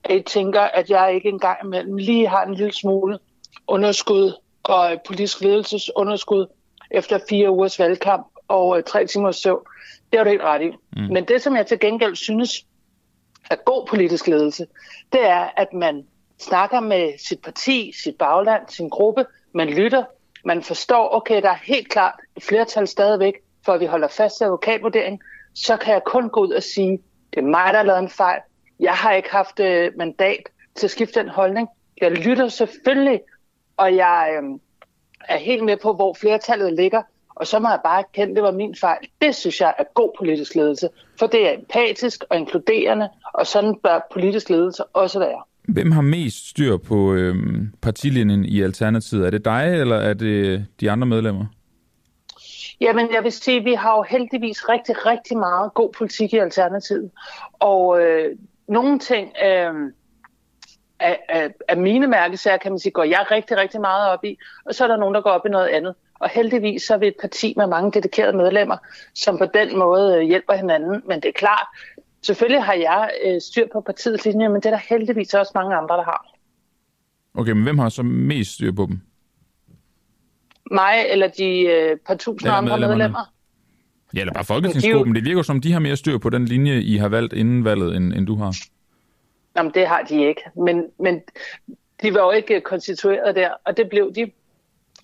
at 0.05 0.17
I 0.17 0.23
tænker, 0.23 0.61
at 0.61 0.91
jeg 0.91 1.14
ikke 1.14 1.29
engang 1.29 1.58
imellem 1.64 1.97
lige 1.97 2.29
har 2.29 2.44
en 2.44 2.55
lille 2.55 2.73
smule 2.73 3.19
underskud 3.67 4.32
og 4.62 5.00
politisk 5.06 5.41
ledelsesunderskud 5.41 6.47
efter 6.91 7.19
fire 7.29 7.50
ugers 7.50 7.79
valgkamp 7.79 8.26
og 8.49 8.79
øh, 8.79 8.85
tre 8.85 9.06
timers 9.06 9.37
søvn. 9.37 9.62
Det 10.11 10.19
har 10.19 10.25
du 10.25 10.31
helt 10.31 10.43
ret 10.43 10.62
i. 10.62 10.70
Mm. 10.97 11.02
Men 11.12 11.25
det, 11.25 11.43
som 11.43 11.56
jeg 11.56 11.67
til 11.67 11.81
gengæld 11.81 12.17
synes 12.17 12.67
er 13.50 13.56
god 13.64 13.87
politisk 13.87 14.26
ledelse, 14.26 14.67
det 15.12 15.26
er, 15.26 15.49
at 15.56 15.73
man 15.73 16.06
snakker 16.38 16.81
med 16.81 17.12
sit 17.29 17.43
parti, 17.43 17.93
sit 18.05 18.17
bagland, 18.19 18.62
sin 18.69 18.88
gruppe, 18.88 19.26
man 19.55 19.69
lytter, 19.69 20.05
man 20.44 20.62
forstår, 20.62 21.14
okay, 21.14 21.42
der 21.42 21.50
er 21.50 21.58
helt 21.62 21.88
klart 21.88 22.14
et 22.37 22.42
flertal 22.42 22.87
stadigvæk, 22.87 23.34
for 23.64 23.72
at 23.72 23.81
vi 23.81 23.87
holder 23.87 24.08
fast 24.08 24.40
i 24.40 24.44
advokatvurdering, 24.44 25.20
så 25.54 25.76
kan 25.76 25.94
jeg 25.94 26.02
kun 26.04 26.28
gå 26.28 26.40
ud 26.40 26.50
og 26.50 26.62
sige, 26.62 26.98
det 27.34 27.40
er 27.40 27.44
mig, 27.44 27.72
der 27.72 27.76
har 27.76 27.82
lavet 27.82 27.98
en 27.98 28.08
fejl. 28.08 28.40
Jeg 28.81 28.92
har 28.92 29.12
ikke 29.12 29.31
haft 29.31 29.60
øh, 29.60 29.92
mandat 29.96 30.48
til 30.75 30.87
at 30.87 30.90
skifte 30.90 31.20
den 31.20 31.28
holdning. 31.28 31.69
Jeg 32.00 32.10
lytter 32.10 32.48
selvfølgelig, 32.48 33.20
og 33.76 33.96
jeg 33.96 34.31
øh, 34.42 34.58
er 35.28 35.37
helt 35.37 35.64
med 35.64 35.76
på, 35.76 35.92
hvor 35.92 36.14
flertallet 36.14 36.72
ligger, 36.72 37.02
og 37.40 37.46
så 37.46 37.58
må 37.58 37.69
jeg 37.69 37.81
bare 37.84 37.98
erkende, 37.98 38.31
at 38.31 38.37
det 38.37 38.42
var 38.42 38.50
min 38.50 38.76
fejl. 38.81 39.08
Det 39.22 39.34
synes 39.34 39.60
jeg 39.60 39.75
er 39.78 39.84
god 39.94 40.10
politisk 40.19 40.54
ledelse, 40.54 40.88
for 41.19 41.26
det 41.26 41.48
er 41.48 41.52
empatisk 41.52 42.25
og 42.31 42.37
inkluderende, 42.37 43.08
og 43.34 43.46
sådan 43.46 43.76
bør 43.82 44.06
politisk 44.12 44.50
ledelse 44.50 44.84
også 44.84 45.19
være. 45.19 45.42
Hvem 45.72 45.93
har 45.93 46.00
mest 46.00 46.49
styr 46.49 46.76
på 46.76 47.14
øh, 47.14 47.37
partilinjen 47.82 48.44
i 48.44 48.62
Alternativet? 48.62 49.26
Er 49.26 49.31
det 49.31 49.44
dig, 49.44 49.81
eller 49.81 49.96
er 49.96 50.14
det 50.14 50.67
de 50.81 50.90
andre 50.90 51.06
medlemmer? 51.06 51.46
Jamen, 52.81 53.12
jeg 53.12 53.25
vil 53.25 53.32
sige, 53.32 53.58
at 53.58 53.64
vi 53.64 53.75
har 53.75 53.96
jo 53.96 54.02
heldigvis 54.02 54.69
rigtig, 54.69 55.06
rigtig 55.06 55.37
meget 55.37 55.75
god 55.75 55.93
politik 55.99 56.32
i 56.32 56.38
Alternativet. 56.38 57.11
Og 57.52 58.02
øh, 58.02 58.37
nogle 58.69 58.99
ting 58.99 59.28
øh, 59.44 59.75
af, 61.00 61.19
af, 61.28 61.55
af 61.69 61.76
mine 61.76 62.06
mærkesager, 62.06 62.56
kan 62.56 62.73
man 62.73 62.78
sige, 62.78 62.93
går 62.93 63.05
jeg 63.05 63.26
rigtig, 63.31 63.56
rigtig 63.56 63.81
meget 63.81 64.08
op 64.08 64.25
i. 64.25 64.38
Og 64.64 64.75
så 64.75 64.84
er 64.84 64.88
der 64.88 64.96
nogen, 64.96 65.14
der 65.14 65.20
går 65.20 65.31
op 65.31 65.46
i 65.46 65.50
noget 65.50 65.69
andet. 65.69 65.94
Og 66.20 66.28
heldigvis 66.28 66.82
så 66.82 66.94
er 66.94 66.99
vi 66.99 67.06
et 67.06 67.20
parti 67.20 67.55
med 67.56 67.66
mange 67.66 67.93
dedikerede 67.93 68.37
medlemmer, 68.37 68.76
som 69.14 69.38
på 69.38 69.46
den 69.55 69.78
måde 69.78 70.16
øh, 70.16 70.23
hjælper 70.23 70.55
hinanden. 70.55 71.02
Men 71.06 71.20
det 71.20 71.28
er 71.28 71.32
klart, 71.32 71.66
selvfølgelig 72.22 72.62
har 72.62 72.75
jeg 72.75 73.11
øh, 73.26 73.40
styr 73.40 73.67
på 73.72 73.81
partiets 73.81 74.25
linje, 74.25 74.49
men 74.49 74.56
det 74.56 74.67
er 74.67 74.70
der 74.70 74.82
heldigvis 74.88 75.34
også 75.34 75.52
mange 75.55 75.76
andre, 75.76 75.96
der 75.96 76.05
har. 76.05 76.26
Okay, 77.34 77.52
men 77.52 77.62
hvem 77.62 77.78
har 77.78 77.88
så 77.88 78.02
mest 78.02 78.55
styr 78.55 78.72
på 78.72 78.87
dem? 78.87 79.00
Mig 80.70 81.05
eller 81.08 81.28
de 81.28 81.61
øh, 81.61 81.96
par 82.06 82.14
tusind 82.14 82.52
andre 82.52 82.78
medlemmer? 82.78 83.32
Ja, 84.14 84.20
eller 84.20 84.32
bare 84.32 84.44
Folketingsgruppen. 84.44 85.14
Det 85.14 85.25
virker 85.25 85.43
som, 85.43 85.61
de 85.61 85.72
har 85.72 85.81
mere 85.81 85.96
styr 85.96 86.19
på 86.19 86.31
den 86.31 86.44
linje, 86.44 86.81
I 86.81 86.96
har 86.96 87.08
valgt 87.08 87.32
inden 87.32 87.64
valget, 87.64 87.96
end, 87.96 88.12
end 88.12 88.26
du 88.26 88.34
har. 88.34 88.56
Jamen, 89.56 89.73
det 89.75 89.87
har 89.87 90.02
de 90.02 90.28
ikke. 90.28 90.43
Men, 90.56 90.84
men 90.99 91.20
de 92.02 92.14
var 92.14 92.20
jo 92.20 92.31
ikke 92.31 92.61
konstitueret 92.61 93.37
der, 93.37 93.50
og 93.66 93.76
det 93.76 93.88
blev 93.88 94.14
de. 94.14 94.31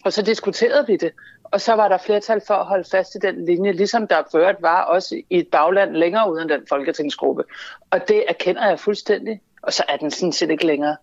Og 0.06 0.12
så 0.12 0.23
diskuterede 0.23 0.87
vi 0.87 0.97
det, 0.97 1.11
og 1.44 1.61
så 1.61 1.73
var 1.73 1.88
der 1.88 1.99
flertal 1.99 2.41
for 2.47 2.55
at 2.55 2.67
holde 2.67 2.85
fast 2.91 3.14
i 3.14 3.19
den 3.19 3.44
linje, 3.44 3.73
ligesom 3.73 4.06
der 4.06 4.23
ført 4.32 4.56
var 4.61 4.82
også 4.82 5.14
i 5.31 5.38
et 5.38 5.49
bagland 5.49 5.97
længere 5.97 6.32
uden 6.32 6.49
den 6.49 6.61
folketingsgruppe. 6.69 7.43
Og 7.91 8.00
det 8.08 8.25
erkender 8.29 8.69
jeg 8.69 8.79
fuldstændig, 8.79 9.41
og 9.62 9.73
så 9.73 9.85
er 9.88 9.97
den 9.97 10.11
sådan 10.11 10.32
set 10.32 10.50
ikke 10.50 10.67
længere. 10.67 10.97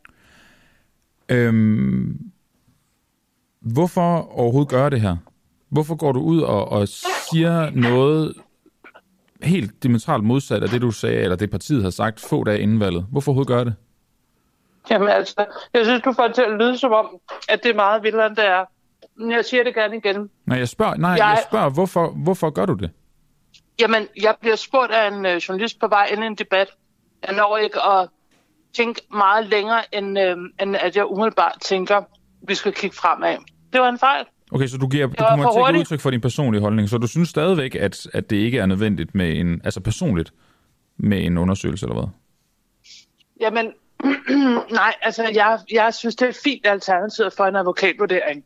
Øhm, 1.29 2.19
hvorfor 3.59 4.37
overhovedet 4.39 4.69
gøre 4.69 4.89
det 4.89 5.01
her? 5.01 5.17
Hvorfor 5.69 5.95
går 5.95 6.11
du 6.11 6.19
ud 6.19 6.41
og, 6.41 6.67
og 6.71 6.87
siger 6.87 7.69
noget 7.69 8.33
helt 9.41 9.83
diametralt 9.83 10.23
modsat 10.23 10.63
af 10.63 10.69
det, 10.69 10.81
du 10.81 10.91
sagde, 10.91 11.17
eller 11.17 11.35
det 11.35 11.51
partiet 11.51 11.83
har 11.83 11.89
sagt 11.89 12.19
få 12.19 12.43
dage 12.43 12.59
inden 12.59 12.79
valget? 12.79 13.05
Hvorfor 13.11 13.31
overhovedet 13.31 13.47
gøre 13.47 13.65
det? 13.65 13.75
Jamen 14.89 15.07
altså, 15.07 15.45
jeg 15.73 15.85
synes, 15.85 16.01
du 16.01 16.13
får 16.13 16.27
det 16.27 16.35
til 16.35 16.41
at 16.41 16.51
lyde 16.59 16.77
som 16.77 16.91
om, 16.91 17.07
at 17.49 17.63
det 17.63 17.69
er 17.69 17.75
meget 17.75 18.03
vildere, 18.03 18.27
end 18.27 18.35
det 18.35 18.45
er. 18.45 18.65
Jeg 19.19 19.45
siger 19.45 19.63
det 19.63 19.75
gerne 19.75 19.97
igen. 19.97 20.29
Nej, 20.45 20.57
jeg 20.57 20.67
spørger, 20.67 20.95
nej, 20.95 21.09
jeg, 21.09 21.19
jeg 21.19 21.43
spørger 21.49 21.69
hvorfor, 21.69 22.09
hvorfor 22.23 22.49
gør 22.49 22.65
du 22.65 22.73
det? 22.73 22.91
Jamen, 23.79 24.07
jeg 24.21 24.35
bliver 24.41 24.55
spurgt 24.55 24.91
af 24.91 25.07
en 25.07 25.25
øh, 25.25 25.35
journalist 25.35 25.79
på 25.79 25.87
vej 25.87 26.09
ind 26.11 26.23
i 26.23 26.27
en 26.27 26.35
debat. 26.35 26.67
Jeg 27.27 27.35
når 27.35 27.57
ikke 27.57 27.81
at 27.81 28.09
tænke 28.73 29.01
meget 29.13 29.47
længere, 29.47 29.95
end, 29.95 30.19
øh, 30.19 30.37
end 30.61 30.75
at 30.75 30.95
jeg 30.95 31.05
umiddelbart 31.05 31.57
tænker, 31.61 32.01
vi 32.47 32.55
skal 32.55 32.73
kigge 32.73 32.95
fremad. 32.95 33.37
Det 33.73 33.81
var 33.81 33.89
en 33.89 33.99
fejl. 33.99 34.25
Okay, 34.51 34.67
så 34.67 34.77
du, 34.77 34.87
giver, 34.87 35.07
du 35.07 35.13
kommer 35.29 35.51
til 35.51 35.59
at 35.59 35.65
give 35.67 35.79
udtryk 35.79 35.99
for 35.99 36.09
din 36.09 36.21
personlige 36.21 36.61
holdning, 36.61 36.89
så 36.89 36.97
du 36.97 37.07
synes 37.07 37.29
stadigvæk, 37.29 37.75
at, 37.75 38.07
at 38.13 38.29
det 38.29 38.35
ikke 38.35 38.59
er 38.59 38.65
nødvendigt 38.65 39.15
med 39.15 39.37
en, 39.37 39.61
altså 39.63 39.79
personligt, 39.79 40.33
med 40.97 41.25
en 41.25 41.37
undersøgelse, 41.37 41.85
eller 41.85 41.95
hvad? 41.95 42.07
Jamen, 43.41 43.73
nej, 44.79 44.93
altså 45.01 45.23
jeg, 45.33 45.59
jeg 45.71 45.93
synes, 45.93 46.15
det 46.15 46.25
er 46.25 46.29
et 46.29 46.37
fint 46.43 46.67
alternativ 46.67 47.25
for 47.37 47.45
en 47.45 47.55
advokatvurdering. 47.55 48.43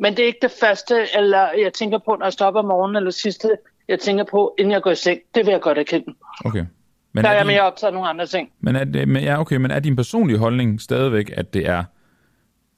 Men 0.00 0.16
det 0.16 0.22
er 0.22 0.26
ikke 0.26 0.38
det 0.42 0.52
første, 0.60 1.06
eller 1.16 1.48
jeg 1.62 1.72
tænker 1.72 1.98
på, 1.98 2.16
når 2.18 2.26
jeg 2.26 2.32
stopper 2.32 2.60
om 2.60 2.66
morgenen, 2.66 2.96
eller 2.96 3.10
sidste, 3.10 3.56
jeg 3.88 4.00
tænker 4.00 4.24
på, 4.24 4.54
inden 4.58 4.72
jeg 4.72 4.82
går 4.82 4.90
i 4.90 4.94
seng. 4.94 5.20
Det 5.34 5.46
vil 5.46 5.52
jeg 5.52 5.60
godt 5.60 5.78
erkende. 5.78 6.14
Okay. 6.44 6.64
Men 7.12 7.24
der 7.24 7.30
er, 7.30 7.34
er 7.34 7.36
jeg 7.36 7.46
mere 7.46 7.62
optaget 7.62 7.88
af 7.88 7.94
nogle 7.94 8.08
andre 8.08 8.26
ting. 8.26 8.52
Men 8.60 8.76
er, 8.76 8.84
det, 8.84 9.08
men, 9.08 9.22
ja, 9.22 9.40
okay, 9.40 9.56
men 9.56 9.70
er 9.70 9.80
din 9.80 9.96
personlige 9.96 10.38
holdning 10.38 10.80
stadigvæk, 10.80 11.30
at 11.36 11.54
det 11.54 11.66
er 11.66 11.84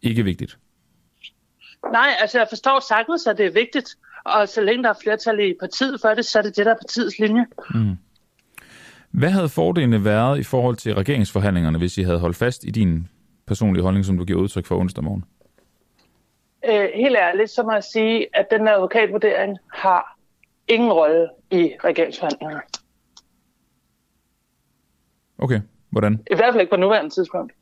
ikke 0.03 0.25
vigtigt? 0.25 0.59
Nej, 1.93 2.09
altså 2.21 2.39
jeg 2.39 2.47
forstår 2.49 2.81
sagtens, 2.89 3.27
at 3.27 3.39
det 3.39 3.47
er 3.47 3.53
vigtigt. 3.53 3.97
Og 4.25 4.49
så 4.49 4.61
længe 4.61 4.83
der 4.83 4.91
er 4.91 4.95
flertal 5.03 5.41
i 5.41 5.55
partiet 5.61 6.01
for 6.01 6.09
det, 6.09 6.25
så 6.25 6.39
er 6.39 6.43
det 6.43 6.57
det, 6.57 6.67
der 6.67 6.73
er 6.73 6.77
partiets 6.77 7.19
linje. 7.19 7.47
Mm. 7.75 7.97
Hvad 9.11 9.31
havde 9.31 9.49
fordelene 9.49 10.05
været 10.05 10.39
i 10.39 10.43
forhold 10.43 10.77
til 10.77 10.95
regeringsforhandlingerne, 10.95 11.79
hvis 11.79 11.99
I 11.99 12.03
havde 12.03 12.19
holdt 12.19 12.37
fast 12.37 12.65
i 12.65 12.71
din 12.71 13.09
personlige 13.47 13.83
holdning, 13.83 14.05
som 14.05 14.19
du 14.19 14.25
giver 14.25 14.41
udtryk 14.41 14.67
for 14.67 14.79
onsdag 14.79 15.05
morgen? 15.05 15.25
Øh, 16.69 16.89
helt 16.95 17.17
ærligt, 17.17 17.51
så 17.51 17.63
må 17.63 17.73
jeg 17.73 17.85
sige, 17.85 18.27
at 18.37 18.47
den 18.51 18.69
advokatvurdering 18.69 19.59
har 19.75 20.19
ingen 20.69 20.93
rolle 20.93 21.29
i 21.51 21.73
regeringsforhandlingerne. 21.85 22.63
Okay, 25.39 25.61
hvordan? 25.91 26.25
I 26.31 26.35
hvert 26.35 26.55
fald 26.55 26.61
ikke 26.61 26.71
på 26.71 26.77
nuværende 26.77 27.11
tidspunkt. 27.11 27.53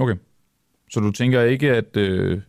Okay. 0.00 0.14
Så 0.90 1.00
du 1.00 1.12
tænker 1.12 1.42
ikke, 1.42 1.70
at, 1.70 1.96
øh, 1.96 2.42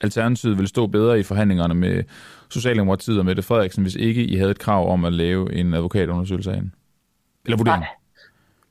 Alternativet 0.00 0.56
ville 0.56 0.68
stå 0.68 0.86
bedre 0.86 1.20
i 1.20 1.22
forhandlingerne 1.22 1.74
med 1.74 2.04
Socialdemokratiet 2.50 3.18
og 3.18 3.24
Mette 3.24 3.42
Frederiksen, 3.42 3.82
hvis 3.82 3.94
ikke 3.94 4.24
I 4.24 4.36
havde 4.36 4.50
et 4.50 4.58
krav 4.58 4.92
om 4.92 5.04
at 5.04 5.12
lave 5.12 5.54
en 5.54 5.74
advokatundersøgelse 5.74 6.50
af 6.50 6.56
hende? 6.56 6.70
Eller 7.44 7.56
vurdering? 7.56 7.80
Nej. 7.80 7.90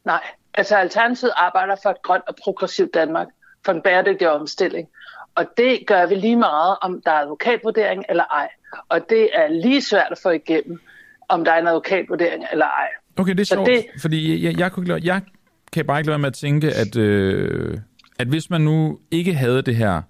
Nej. 0.06 0.22
Altså 0.54 0.76
Alternativet 0.76 1.34
arbejder 1.36 1.76
for 1.84 1.90
et 1.90 2.02
grønt 2.04 2.24
og 2.28 2.36
progressivt 2.44 2.94
Danmark, 2.94 3.28
for 3.68 3.74
en 3.74 3.82
bæredygtig 3.82 4.30
omstilling. 4.30 4.88
Og 5.36 5.46
det 5.58 5.80
gør 5.88 6.08
vi 6.08 6.16
lige 6.16 6.36
meget, 6.36 6.76
om 6.82 7.02
der 7.06 7.12
er 7.12 7.22
advokatvurdering 7.22 8.04
eller 8.10 8.24
ej. 8.24 8.48
Og 8.90 9.00
det 9.10 9.30
er 9.34 9.48
lige 9.48 9.82
svært 9.82 10.12
at 10.12 10.20
få 10.24 10.30
igennem, 10.30 10.80
om 11.30 11.46
der 11.46 11.52
er 11.52 11.60
en 11.60 11.68
advokatvurdering 11.68 12.44
eller 12.52 12.66
ej. 12.66 12.88
Okay, 13.18 13.32
det 13.32 13.40
er 13.40 13.46
sjovt, 13.46 13.68
det... 13.68 13.86
fordi 14.02 14.46
jeg, 14.46 14.60
jeg, 14.60 14.72
jeg, 14.88 15.06
jeg 15.06 15.22
kan 15.74 15.86
bare 15.86 16.00
ikke 16.00 16.08
lade 16.08 16.14
være 16.14 16.20
med 16.20 16.28
at 16.28 16.34
tænke, 16.34 16.68
at, 16.74 16.98
øh, 16.98 17.78
at 18.20 18.28
hvis 18.28 18.50
man 18.50 18.62
nu 18.62 19.00
ikke 19.12 19.34
havde 19.34 19.62
det 19.62 19.76
her 19.76 20.02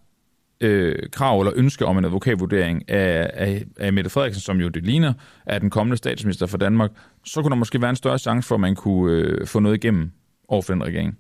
øh, 0.62 0.96
krav 1.12 1.40
eller 1.40 1.54
ønske 1.56 1.86
om 1.86 1.98
en 1.98 2.06
advokatvurdering 2.06 2.90
af, 2.90 3.30
af, 3.34 3.64
af 3.80 3.94
Mette 3.94 4.10
Frederiksen, 4.10 4.42
som 4.42 4.58
jo 4.58 4.68
det 4.68 4.84
ligner, 4.84 5.14
er 5.46 5.60
den 5.60 5.70
kommende 5.70 5.98
statsminister 5.98 6.46
for 6.46 6.58
Danmark, 6.58 6.92
så 7.26 7.42
kunne 7.42 7.50
der 7.50 7.56
måske 7.56 7.82
være 7.82 7.90
en 7.90 7.96
større 7.96 8.20
chance 8.20 8.48
for, 8.48 8.56
at 8.56 8.62
man 8.62 8.76
kunne 8.76 9.14
øh, 9.14 9.48
få 9.48 9.60
noget 9.60 9.76
igennem 9.76 10.12
over 10.48 10.62
for 10.62 10.74
den 10.74 10.84
regering. 10.84 11.18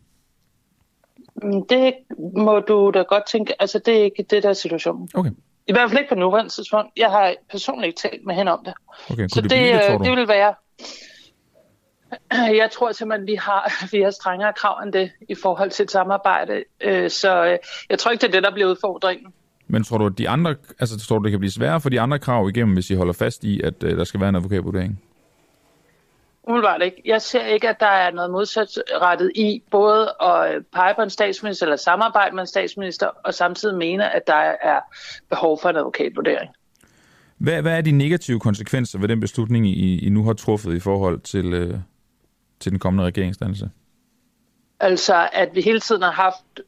Mm, 1.43 1.67
det 1.67 1.93
må 2.37 2.59
du 2.59 2.91
da 2.93 3.01
godt 3.01 3.23
tænke. 3.31 3.61
Altså, 3.61 3.79
det 3.79 3.97
er 3.99 4.03
ikke 4.03 4.25
det, 4.29 4.43
der 4.43 4.49
er 4.49 4.53
situationen. 4.53 5.09
Okay. 5.13 5.31
I 5.67 5.71
hvert 5.71 5.89
fald 5.89 5.99
ikke 5.99 6.09
på 6.09 6.15
nuværende 6.15 6.51
tidspunkt. 6.51 6.91
Jeg 6.97 7.09
har 7.11 7.33
personligt 7.51 7.87
ikke 7.87 7.99
talt 7.99 8.25
med 8.25 8.35
hende 8.35 8.51
om 8.51 8.59
det. 8.65 8.73
Okay, 9.11 9.27
så 9.27 9.41
det, 9.41 9.49
det, 9.49 9.59
det, 9.59 9.81
det, 9.91 9.99
det 9.99 10.11
vil 10.11 10.27
være... 10.27 10.53
Jeg 12.61 12.69
tror 12.71 12.91
simpelthen, 12.91 13.27
vi 13.27 13.35
har, 13.35 13.73
vi 13.93 14.01
har 14.01 14.11
strengere 14.11 14.53
krav 14.53 14.83
end 14.83 14.93
det 14.93 15.11
i 15.29 15.35
forhold 15.35 15.71
til 15.71 15.83
et 15.83 15.91
samarbejde. 15.91 16.63
Øh, 16.81 17.09
så 17.09 17.45
øh, 17.45 17.57
jeg 17.89 17.99
tror 17.99 18.11
ikke, 18.11 18.21
det 18.21 18.27
er 18.27 18.31
det, 18.31 18.43
der 18.43 18.51
bliver 18.51 18.69
udfordringen. 18.69 19.33
Men 19.67 19.83
tror 19.83 19.97
du, 19.97 20.05
at 20.05 20.17
de 20.17 20.29
andre, 20.29 20.55
altså, 20.79 20.99
tror 20.99 21.17
du, 21.17 21.23
det 21.23 21.31
kan 21.31 21.39
blive 21.39 21.51
sværere 21.51 21.81
for 21.81 21.89
de 21.89 22.01
andre 22.01 22.19
krav 22.19 22.49
igennem, 22.49 22.73
hvis 22.73 22.89
I 22.89 22.93
holder 22.93 23.13
fast 23.13 23.43
i, 23.43 23.61
at 23.61 23.81
der 23.81 24.03
skal 24.03 24.19
være 24.19 24.29
en 24.29 24.35
advokatvurdering? 24.35 25.01
Umiddelbart 26.47 26.81
ikke. 26.81 27.01
Jeg 27.05 27.21
ser 27.21 27.45
ikke, 27.45 27.69
at 27.69 27.79
der 27.79 27.87
er 27.87 28.11
noget 28.11 28.31
modsatrettet 28.31 29.31
i 29.35 29.63
både 29.71 30.13
at 30.21 30.65
pege 30.73 30.93
på 30.95 31.01
en 31.01 31.09
statsminister 31.09 31.65
eller 31.65 31.77
samarbejde 31.77 32.35
med 32.35 32.41
en 32.41 32.47
statsminister, 32.47 33.07
og 33.23 33.33
samtidig 33.33 33.77
mene, 33.77 34.15
at 34.15 34.27
der 34.27 34.53
er 34.61 34.79
behov 35.29 35.59
for 35.61 35.69
en 35.69 35.75
advokatvurdering. 35.75 36.49
Hvad, 37.37 37.61
hvad 37.61 37.77
er 37.77 37.81
de 37.81 37.91
negative 37.91 38.39
konsekvenser 38.39 38.99
ved 38.99 39.07
den 39.07 39.19
beslutning, 39.19 39.67
I, 39.67 40.05
I 40.05 40.09
nu 40.09 40.23
har 40.23 40.33
truffet 40.33 40.75
i 40.75 40.79
forhold 40.79 41.19
til, 41.19 41.53
øh, 41.53 41.73
til 42.59 42.71
den 42.71 42.79
kommende 42.79 43.05
regeringsdannelse? 43.05 43.69
Altså, 44.79 45.29
at 45.33 45.49
vi 45.53 45.61
hele 45.61 45.79
tiden 45.79 46.01
har 46.01 46.11
haft 46.11 46.61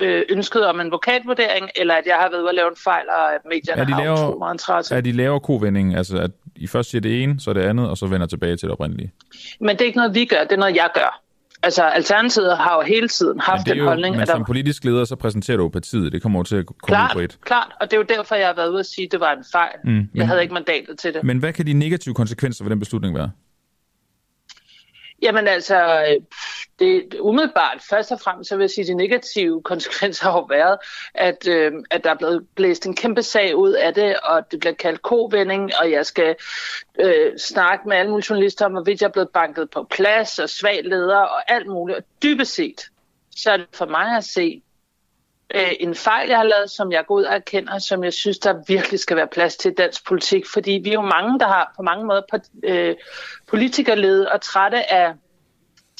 øh, 0.00 0.22
ønsket 0.30 0.66
om 0.66 0.80
en 0.80 0.86
advokatvurdering, 0.86 1.68
eller 1.76 1.94
at 1.94 2.06
jeg 2.06 2.16
har 2.16 2.30
været 2.30 2.40
ude 2.40 2.48
at 2.48 2.54
lave 2.54 2.68
en 2.68 2.76
fejl, 2.84 3.08
og 3.08 3.34
at 3.34 3.40
medierne 3.44 3.82
er 3.82 3.86
de 3.86 4.02
laver, 4.02 4.16
har 4.16 4.38
meget 4.38 4.54
interesse. 4.54 4.94
Er 4.94 5.00
de 5.00 5.12
laver 5.12 5.38
kovending, 5.38 5.96
altså 5.96 6.18
at 6.18 6.30
I 6.56 6.66
først 6.66 6.90
siger 6.90 7.00
det 7.00 7.22
ene, 7.22 7.40
så 7.40 7.52
det 7.52 7.60
andet, 7.60 7.88
og 7.90 7.96
så 7.96 8.06
vender 8.06 8.26
tilbage 8.26 8.56
til 8.56 8.66
det 8.66 8.72
oprindelige? 8.72 9.12
Men 9.60 9.68
det 9.68 9.80
er 9.80 9.86
ikke 9.86 9.98
noget, 9.98 10.14
vi 10.14 10.24
gør, 10.24 10.42
det 10.42 10.52
er 10.52 10.56
noget, 10.56 10.76
jeg 10.76 10.90
gør. 10.94 11.22
Altså, 11.62 11.82
Alternativet 11.82 12.56
har 12.56 12.76
jo 12.76 12.82
hele 12.82 13.08
tiden 13.08 13.40
haft 13.40 13.66
den 13.66 13.76
jo, 13.76 13.84
holdning. 13.84 14.14
Men 14.14 14.22
at 14.22 14.28
som 14.28 14.40
der... 14.40 14.46
politisk 14.46 14.84
leder, 14.84 15.04
så 15.04 15.16
præsenterer 15.16 15.56
du 15.56 15.62
jo 15.62 15.68
partiet. 15.68 16.12
Det 16.12 16.22
kommer 16.22 16.38
jo 16.38 16.42
til 16.42 16.56
at 16.56 16.66
komme 16.66 16.76
klart, 16.86 17.16
et. 17.16 17.38
Klart, 17.44 17.72
og 17.80 17.90
det 17.90 17.92
er 17.92 17.96
jo 17.96 18.06
derfor, 18.16 18.34
jeg 18.34 18.46
har 18.46 18.54
været 18.54 18.70
ude 18.70 18.80
at 18.80 18.86
sige, 18.86 19.04
at 19.04 19.12
det 19.12 19.20
var 19.20 19.32
en 19.32 19.44
fejl. 19.52 19.74
Mm, 19.84 19.90
men, 19.90 20.10
jeg 20.14 20.26
havde 20.26 20.42
ikke 20.42 20.54
mandatet 20.54 20.98
til 20.98 21.14
det. 21.14 21.24
Men 21.24 21.38
hvad 21.38 21.52
kan 21.52 21.66
de 21.66 21.72
negative 21.72 22.14
konsekvenser 22.14 22.64
ved 22.64 22.70
den 22.70 22.78
beslutning 22.78 23.14
være? 23.14 23.30
Jamen 25.22 25.48
altså, 25.48 26.04
øh, 26.08 26.22
det, 26.78 27.14
umiddelbart, 27.20 27.82
først 27.90 28.12
og 28.12 28.20
fremmest, 28.20 28.48
så 28.48 28.56
vil 28.56 28.62
jeg 28.62 28.70
sige, 28.70 28.82
at 28.82 28.88
de 28.88 28.94
negative 28.94 29.62
konsekvenser 29.70 30.24
har 30.30 30.38
jo 30.38 30.44
været, 30.44 30.78
at, 31.14 31.48
øh, 31.48 31.72
at 31.90 32.04
der 32.04 32.10
er 32.10 32.14
blevet 32.14 32.46
blæst 32.54 32.86
en 32.86 32.96
kæmpe 32.96 33.22
sag 33.22 33.56
ud 33.56 33.72
af 33.72 33.94
det, 33.94 34.16
og 34.16 34.50
det 34.50 34.60
bliver 34.60 34.74
kaldt 34.74 35.02
kovending, 35.02 35.70
og 35.80 35.90
jeg 35.90 36.06
skal 36.06 36.36
øh, 37.00 37.38
snakke 37.38 37.88
med 37.88 37.96
alle 37.96 38.10
mulige 38.10 38.26
journalister 38.30 38.66
om, 38.66 38.72
hvorvidt 38.72 39.00
jeg 39.00 39.08
er 39.08 39.12
blevet 39.12 39.30
banket 39.30 39.70
på 39.70 39.86
plads, 39.90 40.38
og 40.38 40.48
svag 40.48 40.84
leder, 40.84 41.18
og 41.18 41.52
alt 41.52 41.66
muligt. 41.66 41.98
Og 41.98 42.04
dybest 42.22 42.54
set, 42.54 42.80
så 43.36 43.50
er 43.50 43.56
det 43.56 43.66
for 43.72 43.86
mig 43.86 44.16
at 44.16 44.24
se 44.24 44.62
øh, 45.54 45.72
en 45.80 45.94
fejl, 45.94 46.28
jeg 46.28 46.38
har 46.38 46.44
lavet, 46.44 46.70
som 46.70 46.92
jeg 46.92 47.06
går 47.06 47.14
ud 47.14 47.22
og 47.22 47.34
erkender, 47.34 47.78
som 47.78 48.04
jeg 48.04 48.12
synes, 48.12 48.38
der 48.38 48.62
virkelig 48.68 49.00
skal 49.00 49.16
være 49.16 49.26
plads 49.26 49.56
til 49.56 49.72
dansk 49.72 50.06
politik. 50.06 50.46
Fordi 50.52 50.80
vi 50.84 50.90
er 50.90 50.94
jo 50.94 51.02
mange, 51.02 51.38
der 51.38 51.46
har 51.46 51.72
på 51.76 51.82
mange 51.82 52.04
måder 52.06 52.22
øh, 52.64 52.94
politikerlede 53.46 54.32
og 54.32 54.40
trætte 54.40 54.92
af 54.92 55.14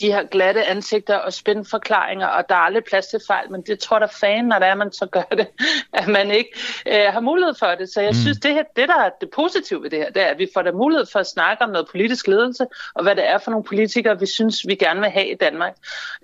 de 0.00 0.12
her 0.12 0.22
glatte 0.26 0.64
ansigter 0.64 1.16
og 1.16 1.32
spændforklaringer, 1.32 2.26
og 2.26 2.48
der 2.48 2.54
er 2.54 2.58
aldrig 2.58 2.84
plads 2.84 3.06
til 3.06 3.20
fejl, 3.26 3.50
men 3.50 3.62
det 3.62 3.78
tror 3.78 3.98
der 3.98 4.06
fan, 4.20 4.44
når 4.44 4.58
det 4.58 4.68
er, 4.68 4.74
man 4.74 4.92
så 4.92 5.06
gør 5.06 5.22
det, 5.22 5.46
at 6.00 6.08
man 6.08 6.30
ikke 6.30 6.50
øh, 6.86 7.12
har 7.12 7.20
mulighed 7.20 7.54
for 7.58 7.66
det. 7.66 7.88
Så 7.92 8.00
jeg 8.00 8.10
mm. 8.10 8.14
synes, 8.14 8.38
det, 8.38 8.54
her, 8.54 8.62
det 8.76 8.88
der 8.88 9.00
er 9.02 9.10
det 9.20 9.30
positive 9.34 9.82
ved 9.82 9.90
det 9.90 9.98
her, 9.98 10.10
det 10.10 10.22
er, 10.22 10.26
at 10.26 10.38
vi 10.38 10.48
får 10.54 10.62
der 10.62 10.72
mulighed 10.72 11.06
for 11.12 11.18
at 11.18 11.26
snakke 11.26 11.64
om 11.64 11.70
noget 11.70 11.88
politisk 11.90 12.26
ledelse, 12.26 12.66
og 12.94 13.02
hvad 13.02 13.16
det 13.16 13.28
er 13.28 13.38
for 13.38 13.50
nogle 13.50 13.64
politikere, 13.64 14.20
vi 14.20 14.26
synes, 14.26 14.66
vi 14.68 14.74
gerne 14.74 15.00
vil 15.00 15.10
have 15.10 15.28
i 15.30 15.34
Danmark. 15.34 15.74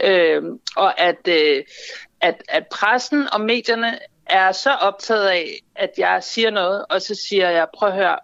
Øh, 0.00 0.42
og 0.76 1.00
at, 1.00 1.28
øh, 1.28 1.62
at, 2.22 2.42
at 2.48 2.66
pressen 2.66 3.28
og 3.32 3.40
medierne 3.40 3.98
er 4.26 4.52
så 4.52 4.70
optaget 4.70 5.26
af, 5.26 5.62
at 5.76 5.90
jeg 5.98 6.22
siger 6.22 6.50
noget, 6.50 6.84
og 6.90 7.02
så 7.02 7.14
siger 7.14 7.50
jeg, 7.50 7.66
prøv 7.74 7.88
at 7.88 7.94
høre, 7.94 8.18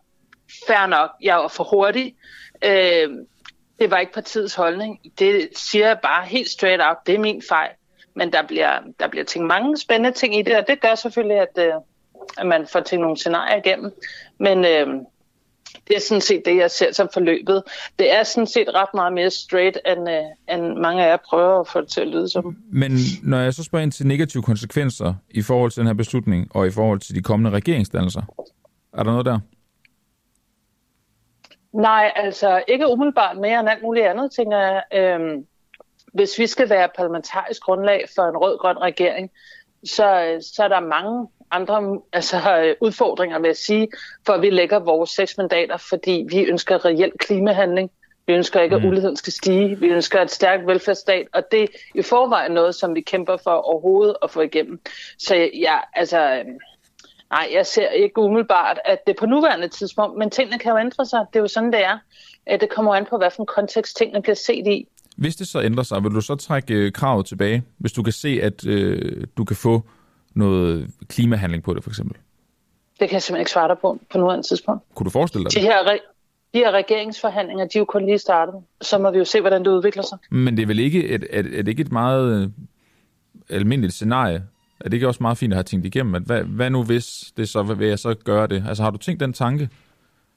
fair 0.67 0.87
nok, 0.87 1.11
jeg 1.23 1.37
var 1.37 1.49
for 1.49 1.65
hurtig. 1.65 2.17
Øh, 2.65 3.11
det 3.79 3.91
var 3.91 3.99
ikke 3.99 4.13
partiets 4.13 4.55
holdning. 4.55 5.01
Det 5.19 5.49
siger 5.55 5.87
jeg 5.87 5.99
bare 6.03 6.25
helt 6.25 6.49
straight 6.49 6.83
out. 6.83 6.97
Det 7.07 7.15
er 7.15 7.19
min 7.19 7.43
fejl. 7.49 7.71
Men 8.15 8.33
der 8.33 8.43
bliver, 8.43 8.81
der 9.01 9.09
bliver 9.09 9.25
tænkt 9.25 9.49
mange 9.49 9.77
spændende 9.77 10.19
ting 10.19 10.39
i 10.39 10.43
det, 10.43 10.57
og 10.57 10.69
det 10.69 10.81
gør 10.81 10.95
selvfølgelig, 10.95 11.39
at, 11.39 11.59
øh, 11.59 11.73
at 12.39 12.47
man 12.47 12.67
får 12.67 12.81
tænkt 12.81 13.01
nogle 13.01 13.17
scenarier 13.17 13.57
igennem. 13.57 13.93
Men 14.39 14.65
øh, 14.65 14.87
det 15.89 15.97
er 15.97 16.01
sådan 16.01 16.21
set 16.21 16.43
det, 16.45 16.57
jeg 16.57 16.71
ser 16.71 16.93
som 16.93 17.09
forløbet. 17.13 17.63
Det 17.99 18.15
er 18.15 18.23
sådan 18.23 18.47
set 18.47 18.75
ret 18.75 18.89
meget 18.95 19.13
mere 19.13 19.31
straight, 19.31 19.79
end, 19.87 20.11
øh, 20.11 20.57
end 20.57 20.79
mange 20.79 21.05
af 21.05 21.11
jer 21.11 21.17
prøver 21.29 21.61
at 21.61 21.69
få 21.69 21.81
det 21.81 21.89
til 21.89 22.01
at 22.01 22.09
lyde 22.09 22.29
som. 22.29 22.57
Men 22.73 22.93
når 23.23 23.39
jeg 23.39 23.55
så 23.55 23.65
spørger 23.65 23.83
ind 23.83 23.93
til 23.93 24.07
negative 24.07 24.43
konsekvenser 24.43 25.15
i 25.31 25.43
forhold 25.43 25.71
til 25.71 25.81
den 25.81 25.87
her 25.87 25.95
beslutning, 25.95 26.57
og 26.57 26.67
i 26.67 26.71
forhold 26.71 27.01
til 27.01 27.15
de 27.15 27.23
kommende 27.23 27.51
regeringsdannelser, 27.51 28.23
er 28.93 29.03
der 29.03 29.11
noget 29.11 29.27
der? 29.27 29.39
Nej, 31.73 32.13
altså 32.17 32.63
ikke 32.69 32.89
umiddelbart 32.89 33.37
mere 33.37 33.61
end 33.61 33.69
alt 33.69 33.83
muligt 33.83 34.07
andet, 34.07 34.33
tænker 34.33 34.59
jeg. 34.59 34.83
Øhm, 34.95 35.47
hvis 36.13 36.39
vi 36.39 36.47
skal 36.47 36.71
være 36.71 36.89
parlamentarisk 36.97 37.63
grundlag 37.63 38.05
for 38.15 38.23
en 38.23 38.37
rød-grøn 38.37 38.79
regering, 38.79 39.31
så, 39.85 40.39
så 40.55 40.65
er 40.65 40.69
der 40.69 40.81
mange 40.81 41.29
andre 41.51 42.01
altså, 42.13 42.75
udfordringer, 42.81 43.39
vil 43.39 43.49
jeg 43.49 43.57
sige, 43.57 43.89
for 44.27 44.33
at 44.33 44.43
vi 44.43 44.51
lægger 44.51 44.79
vores 44.79 45.11
seks 45.11 45.37
mandater, 45.39 45.77
fordi 45.77 46.27
vi 46.31 46.41
ønsker 46.43 46.85
reelt 46.85 47.19
klimahandling. 47.19 47.91
Vi 48.27 48.33
ønsker 48.33 48.61
ikke, 48.61 48.77
at 48.77 48.83
mm. 48.83 48.89
uligheden 48.89 49.17
skal 49.17 49.33
stige. 49.33 49.79
Vi 49.79 49.87
ønsker 49.87 50.23
et 50.23 50.31
stærkt 50.31 50.67
velfærdsstat, 50.67 51.27
og 51.35 51.43
det 51.53 51.63
er 51.63 51.67
i 51.95 52.03
forvejen 52.03 52.53
noget, 52.53 52.75
som 52.75 52.95
vi 52.95 53.01
kæmper 53.01 53.37
for 53.37 53.51
overhovedet 53.51 54.17
at 54.23 54.31
få 54.31 54.41
igennem. 54.41 54.81
Så 55.19 55.35
ja, 55.55 55.77
altså, 55.95 56.33
øhm, 56.33 56.59
Nej, 57.31 57.49
jeg 57.53 57.67
ser 57.67 57.89
ikke 57.89 58.21
umiddelbart, 58.21 58.79
at 58.85 58.99
det 59.07 59.17
på 59.17 59.27
nuværende 59.27 59.69
tidspunkt, 59.69 60.19
men 60.19 60.31
tingene 60.31 60.59
kan 60.59 60.73
jo 60.73 60.79
ændre 60.79 61.07
sig. 61.07 61.21
Det 61.33 61.39
er 61.39 61.41
jo 61.41 61.49
sådan, 61.49 61.73
det 61.73 61.85
er. 61.85 61.99
Det 62.57 62.71
kommer 62.71 62.95
an 62.95 63.07
på, 63.11 63.17
hvad 63.17 63.31
for 63.37 63.43
en 63.43 63.47
kontekst 63.47 63.97
tingene 63.97 64.23
bliver 64.23 64.35
set 64.35 64.67
i. 64.67 64.87
Hvis 65.17 65.37
det 65.37 65.49
så 65.49 65.63
ændrer 65.63 65.83
sig, 65.83 66.03
vil 66.05 66.11
du 66.11 66.21
så 66.21 66.35
trække 66.35 66.75
øh, 66.75 66.93
kravet 66.93 67.27
tilbage, 67.27 67.63
hvis 67.79 67.93
du 67.93 68.03
kan 68.03 68.13
se, 68.13 68.41
at 68.43 68.67
øh, 68.67 69.27
du 69.37 69.45
kan 69.45 69.57
få 69.57 69.83
noget 70.35 70.91
klimahandling 71.09 71.63
på 71.63 71.75
det, 71.75 71.83
for 71.85 71.91
eksempel? 71.91 72.17
Det 73.01 73.09
kan 73.09 73.15
jeg 73.15 73.23
simpelthen 73.23 73.41
ikke 73.41 73.51
svare 73.51 73.69
dig 73.69 73.79
på 73.79 73.99
på 74.13 74.19
nuværende 74.19 74.47
tidspunkt. 74.47 74.83
Kunne 74.95 75.05
du 75.05 75.11
forestille 75.11 75.45
dig 75.45 75.53
det? 75.53 75.63
De 75.63 75.67
her, 75.67 75.99
de 76.55 76.59
her 76.59 76.71
regeringsforhandlinger, 76.71 77.65
de 77.65 77.79
er 77.79 77.81
jo 77.81 77.85
kun 77.85 78.07
lige 78.07 78.19
startet. 78.19 78.55
Så 78.81 78.99
må 78.99 79.11
vi 79.11 79.19
jo 79.19 79.25
se, 79.25 79.41
hvordan 79.41 79.65
det 79.65 79.71
udvikler 79.71 80.03
sig. 80.03 80.19
Men 80.31 80.57
det 80.57 80.63
er 80.63 80.67
vel 80.67 80.79
ikke 80.79 81.09
et, 81.09 81.27
et, 81.31 81.47
et, 81.47 81.69
ikke 81.69 81.81
et 81.81 81.93
meget 81.93 82.43
øh, 82.43 82.51
almindeligt 83.49 83.95
scenarie, 83.95 84.43
er 84.81 84.85
det 84.85 84.93
ikke 84.93 85.09
også 85.09 85.23
meget 85.23 85.39
fint 85.39 85.53
at 85.53 85.57
have 85.57 85.65
tænkt 85.65 85.87
igennem, 85.87 86.15
at 86.15 86.23
hvad, 86.23 86.43
hvad 86.43 86.71
nu 86.71 86.85
hvis 86.85 87.33
det 87.37 87.49
så, 87.49 87.63
vil 87.63 87.89
jeg 87.89 87.99
så 87.99 88.15
gøre 88.25 88.47
det? 88.47 88.65
Altså 88.69 88.83
har 88.83 88.91
du 88.91 88.99
tænkt 88.99 89.21
den 89.21 89.33
tanke? 89.33 89.69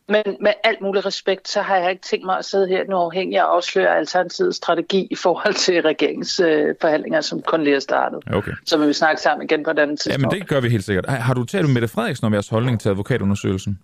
Men 0.07 0.23
med 0.41 0.53
alt 0.63 0.81
mulig 0.81 1.05
respekt, 1.05 1.47
så 1.47 1.61
har 1.61 1.77
jeg 1.77 1.91
ikke 1.91 2.01
tænkt 2.01 2.25
mig 2.25 2.37
at 2.37 2.45
sidde 2.45 2.67
her 2.67 2.83
nu 2.89 2.95
afhængig 2.95 3.43
og 3.43 3.55
afsløre 3.55 3.97
Alternativets 3.97 4.57
strategi 4.57 5.07
i 5.11 5.15
forhold 5.15 5.53
til 5.53 5.81
regeringsforhandlinger, 5.81 7.19
øh, 7.19 7.23
som 7.23 7.41
kun 7.41 7.63
lige 7.63 7.75
er 7.75 7.79
startet. 7.79 8.19
Okay. 8.33 8.51
Så 8.65 8.77
vil 8.77 8.87
vi 8.87 8.93
snakke 8.93 9.21
sammen 9.21 9.43
igen 9.43 9.63
på 9.63 9.73
den 9.73 9.97
tidspunkt. 9.97 10.21
Ja, 10.21 10.27
men 10.29 10.41
det 10.41 10.49
gør 10.49 10.59
vi 10.59 10.69
helt 10.69 10.83
sikkert. 10.83 11.05
Har 11.09 11.33
du 11.33 11.43
talt 11.43 11.65
med 11.65 11.73
Mette 11.73 11.87
Frederiksen 11.87 12.25
om 12.25 12.33
jeres 12.33 12.49
holdning 12.49 12.79
til 12.79 12.89
advokatundersøgelsen? 12.89 13.79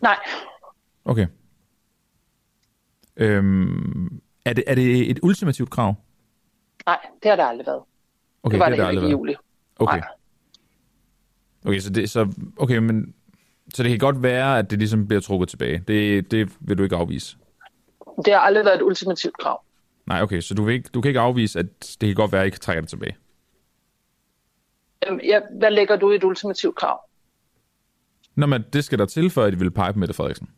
Nej. 0.00 0.16
Okay. 1.04 1.26
Øhm, 3.16 4.20
er, 4.44 4.52
det, 4.52 4.64
er 4.66 4.74
det 4.74 5.10
et 5.10 5.18
ultimativt 5.22 5.70
krav? 5.70 5.94
Nej, 6.86 6.98
det 7.22 7.28
har 7.28 7.36
der 7.36 7.44
aldrig 7.44 7.66
været. 7.66 7.82
Okay, 8.42 8.52
det 8.52 8.60
var 8.60 8.68
det, 8.68 8.78
det, 8.78 8.82
det 8.82 8.88
aldrig 8.88 9.08
i 9.08 9.10
juli. 9.10 9.34
Okay. 9.78 9.98
Nej. 9.98 10.08
Okay, 11.64 11.78
så 11.78 11.90
det, 11.90 12.10
så, 12.10 12.32
okay, 12.56 12.76
men, 12.76 13.14
så 13.74 13.82
det 13.82 13.90
kan 13.90 13.98
godt 13.98 14.22
være, 14.22 14.58
at 14.58 14.70
det 14.70 14.78
ligesom 14.78 15.06
bliver 15.06 15.20
trukket 15.20 15.48
tilbage. 15.48 15.84
Det, 15.88 16.30
det 16.30 16.52
vil 16.60 16.78
du 16.78 16.82
ikke 16.82 16.96
afvise? 16.96 17.36
Det 18.24 18.32
har 18.32 18.40
aldrig 18.40 18.64
været 18.64 18.76
et 18.76 18.82
ultimativt 18.82 19.38
krav. 19.38 19.62
Nej, 20.06 20.22
okay, 20.22 20.40
så 20.40 20.54
du, 20.54 20.64
vil 20.64 20.74
ikke, 20.74 20.90
du 20.94 21.00
kan 21.00 21.08
ikke 21.08 21.20
afvise, 21.20 21.58
at 21.58 21.66
det 21.80 22.08
kan 22.08 22.14
godt 22.14 22.32
være, 22.32 22.40
at 22.40 22.44
I 22.44 22.48
ikke 22.48 22.58
trækker 22.58 22.80
det 22.80 22.90
tilbage? 22.90 23.16
Øhm, 25.06 25.20
ja, 25.24 25.40
hvad 25.58 25.70
lægger 25.70 25.96
du 25.96 26.12
i 26.12 26.16
et 26.16 26.24
ultimativt 26.24 26.76
krav? 26.76 27.00
Nå, 28.34 28.46
men 28.46 28.64
det 28.72 28.84
skal 28.84 28.98
der 28.98 29.06
til, 29.06 29.30
før 29.30 29.50
de 29.50 29.58
vil 29.58 29.70
pege 29.70 29.92
på 29.92 29.98
Mette 29.98 30.14
Frederiksen. 30.14 30.48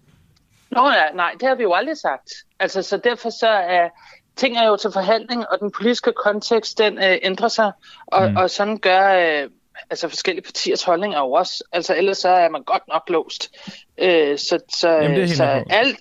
Nå 0.71 0.89
ja, 0.89 1.15
nej, 1.15 1.35
det 1.41 1.49
har 1.49 1.55
vi 1.55 1.63
jo 1.63 1.73
aldrig 1.73 1.97
sagt. 1.97 2.33
Altså, 2.59 2.83
så 2.83 2.97
derfor 2.97 3.31
så 3.31 3.49
er 3.49 3.89
ting 4.37 4.57
er 4.57 4.67
jo 4.67 4.77
til 4.77 4.91
forhandling, 4.93 5.49
og 5.49 5.59
den 5.61 5.71
politiske 5.71 6.13
kontekst, 6.25 6.79
den 6.79 6.99
øh, 6.99 7.19
ændrer 7.23 7.49
sig, 7.49 7.73
og, 8.07 8.31
mm. 8.31 8.37
og 8.37 8.51
sådan 8.51 8.79
gør 8.79 9.13
øh, 9.13 9.51
altså 9.91 10.09
forskellige 10.09 10.45
partiers 10.45 10.83
holdninger 10.83 11.19
jo 11.19 11.33
også. 11.33 11.65
Altså, 11.73 11.97
ellers 11.97 12.19
så 12.19 12.29
er 12.29 12.49
man 12.49 12.63
godt 12.63 12.83
nok 12.89 13.03
låst. 13.09 13.51
Øh, 13.99 14.39
så 14.39 14.59
så, 14.79 14.89
Jamen, 14.89 15.29
så 15.29 15.65
alt, 15.71 15.99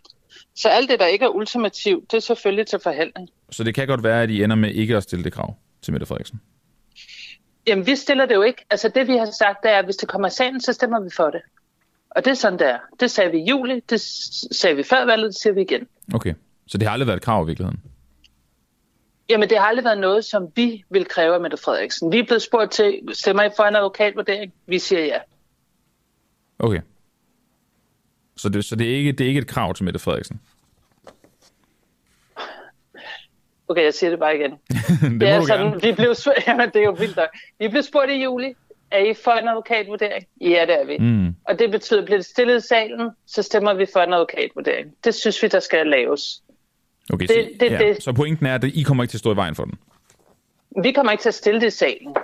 så 0.55 0.69
alt 0.69 0.89
det, 0.89 0.99
der 0.99 1.05
ikke 1.05 1.25
er 1.25 1.29
ultimativt, 1.29 2.11
det 2.11 2.17
er 2.17 2.21
selvfølgelig 2.21 2.67
til 2.67 2.79
forhandling. 2.83 3.29
Så 3.51 3.63
det 3.63 3.75
kan 3.75 3.87
godt 3.87 4.03
være, 4.03 4.23
at 4.23 4.29
I 4.29 4.43
ender 4.43 4.55
med 4.55 4.71
ikke 4.71 4.97
at 4.97 5.03
stille 5.03 5.23
det 5.23 5.33
krav 5.33 5.55
til 5.81 5.93
Mette 5.93 6.05
Frederiksen? 6.05 6.41
Jamen, 7.67 7.85
vi 7.85 7.95
stiller 7.95 8.25
det 8.25 8.35
jo 8.35 8.41
ikke. 8.41 8.65
Altså, 8.69 8.89
det 8.95 9.07
vi 9.07 9.17
har 9.17 9.25
sagt, 9.25 9.63
det 9.63 9.71
er, 9.71 9.79
at 9.79 9.85
hvis 9.85 9.95
det 9.95 10.09
kommer 10.09 10.27
i 10.27 10.31
sagen, 10.31 10.61
så 10.61 10.73
stemmer 10.73 10.99
vi 10.99 11.09
for 11.15 11.29
det. 11.29 11.41
Og 12.09 12.25
det 12.25 12.31
er 12.31 12.35
sådan, 12.35 12.59
det 12.59 12.67
er. 12.67 12.77
Det 12.99 13.11
sagde 13.11 13.31
vi 13.31 13.37
i 13.37 13.49
juli, 13.49 13.79
det 13.89 14.01
sagde 14.51 14.75
vi 14.75 14.83
før 14.83 15.05
valget, 15.05 15.27
det 15.27 15.41
siger 15.41 15.53
vi 15.53 15.61
igen. 15.61 15.87
Okay, 16.13 16.33
så 16.67 16.77
det 16.77 16.87
har 16.87 16.93
aldrig 16.93 17.07
været 17.07 17.17
et 17.17 17.23
krav 17.23 17.43
i 17.43 17.47
virkeligheden? 17.47 17.79
Jamen, 19.31 19.49
det 19.49 19.57
har 19.57 19.65
aldrig 19.65 19.85
været 19.85 19.97
noget, 19.97 20.25
som 20.25 20.47
vi 20.55 20.83
vil 20.89 21.05
kræve 21.05 21.33
af 21.33 21.41
Mette 21.41 21.57
Frederiksen. 21.57 22.11
Vi 22.11 22.19
er 22.19 22.23
blevet 22.23 22.41
spurgt 22.41 22.71
til, 22.71 23.01
stemmer 23.13 23.43
I 23.43 23.49
for 23.55 23.63
en 23.63 23.75
advokatvurdering? 23.75 24.53
Vi 24.65 24.79
siger 24.79 25.05
ja. 25.05 25.19
Okay. 26.59 26.81
Så 28.37 28.49
det, 28.49 28.65
så 28.65 28.75
det, 28.75 28.91
er, 28.91 28.95
ikke, 28.95 29.11
det 29.11 29.23
er 29.23 29.27
ikke 29.27 29.41
et 29.41 29.47
krav 29.47 29.73
til 29.73 29.85
Mette 29.85 29.99
Frederiksen? 29.99 30.41
Okay, 33.67 33.83
jeg 33.83 33.93
siger 33.93 34.09
det 34.09 34.19
bare 34.19 34.35
igen. 34.35 34.51
det, 35.01 35.21
det 35.21 35.29
er 35.29 35.41
sådan, 35.41 35.73
vi 35.73 35.91
blev, 35.91 36.15
jamen, 36.47 36.69
det 36.69 36.75
er 36.75 36.85
jo 36.85 36.95
vildt. 36.99 37.19
Vi 37.59 37.67
blev 37.67 37.83
spurgt 37.83 38.11
i 38.11 38.23
juli, 38.23 38.53
er 38.91 38.99
I 38.99 39.13
for 39.13 39.31
en 39.31 39.47
advokatvurdering? 39.47 40.25
Ja, 40.41 40.65
det 40.67 40.81
er 40.81 40.85
vi. 40.85 40.97
Mm. 40.97 41.35
Og 41.47 41.59
det 41.59 41.71
betyder, 41.71 41.99
at 41.99 42.05
bliver 42.05 42.17
det 42.17 42.25
stillet 42.25 42.63
i 42.63 42.67
salen, 42.67 43.09
så 43.27 43.43
stemmer 43.43 43.73
vi 43.73 43.85
for 43.93 43.99
en 43.99 44.13
advokatvurdering. 44.13 44.95
Det 45.03 45.15
synes 45.15 45.43
vi, 45.43 45.47
der 45.47 45.59
skal 45.59 45.87
laves. 45.87 46.41
Okay, 47.13 47.27
det, 47.27 47.35
så, 47.35 47.49
det, 47.59 47.71
ja. 47.71 47.77
det. 47.77 48.03
så 48.03 48.13
pointen 48.13 48.45
er, 48.45 48.55
at 48.55 48.63
I 48.63 48.83
kommer 48.83 49.03
ikke 49.03 49.11
til 49.11 49.17
at 49.17 49.19
stå 49.19 49.33
i 49.33 49.35
vejen 49.35 49.55
for 49.55 49.65
den? 49.65 49.73
Vi 50.83 50.91
kommer 50.91 51.11
ikke 51.11 51.21
til 51.21 51.29
at 51.29 51.35
stille 51.35 51.61
det 51.61 51.67
i 51.67 51.69
salen. 51.69 52.15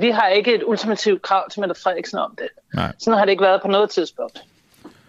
Vi 0.00 0.10
har 0.10 0.28
ikke 0.28 0.54
et 0.54 0.62
ultimativt 0.66 1.22
krav 1.22 1.50
til 1.50 1.60
Mette 1.60 1.74
Frederiksen 1.82 2.18
om 2.18 2.34
det. 2.38 2.48
Nej. 2.74 2.92
Sådan 2.98 3.18
har 3.18 3.24
det 3.24 3.32
ikke 3.32 3.42
været 3.42 3.62
på 3.62 3.68
noget 3.68 3.90
tidspunkt. 3.90 4.42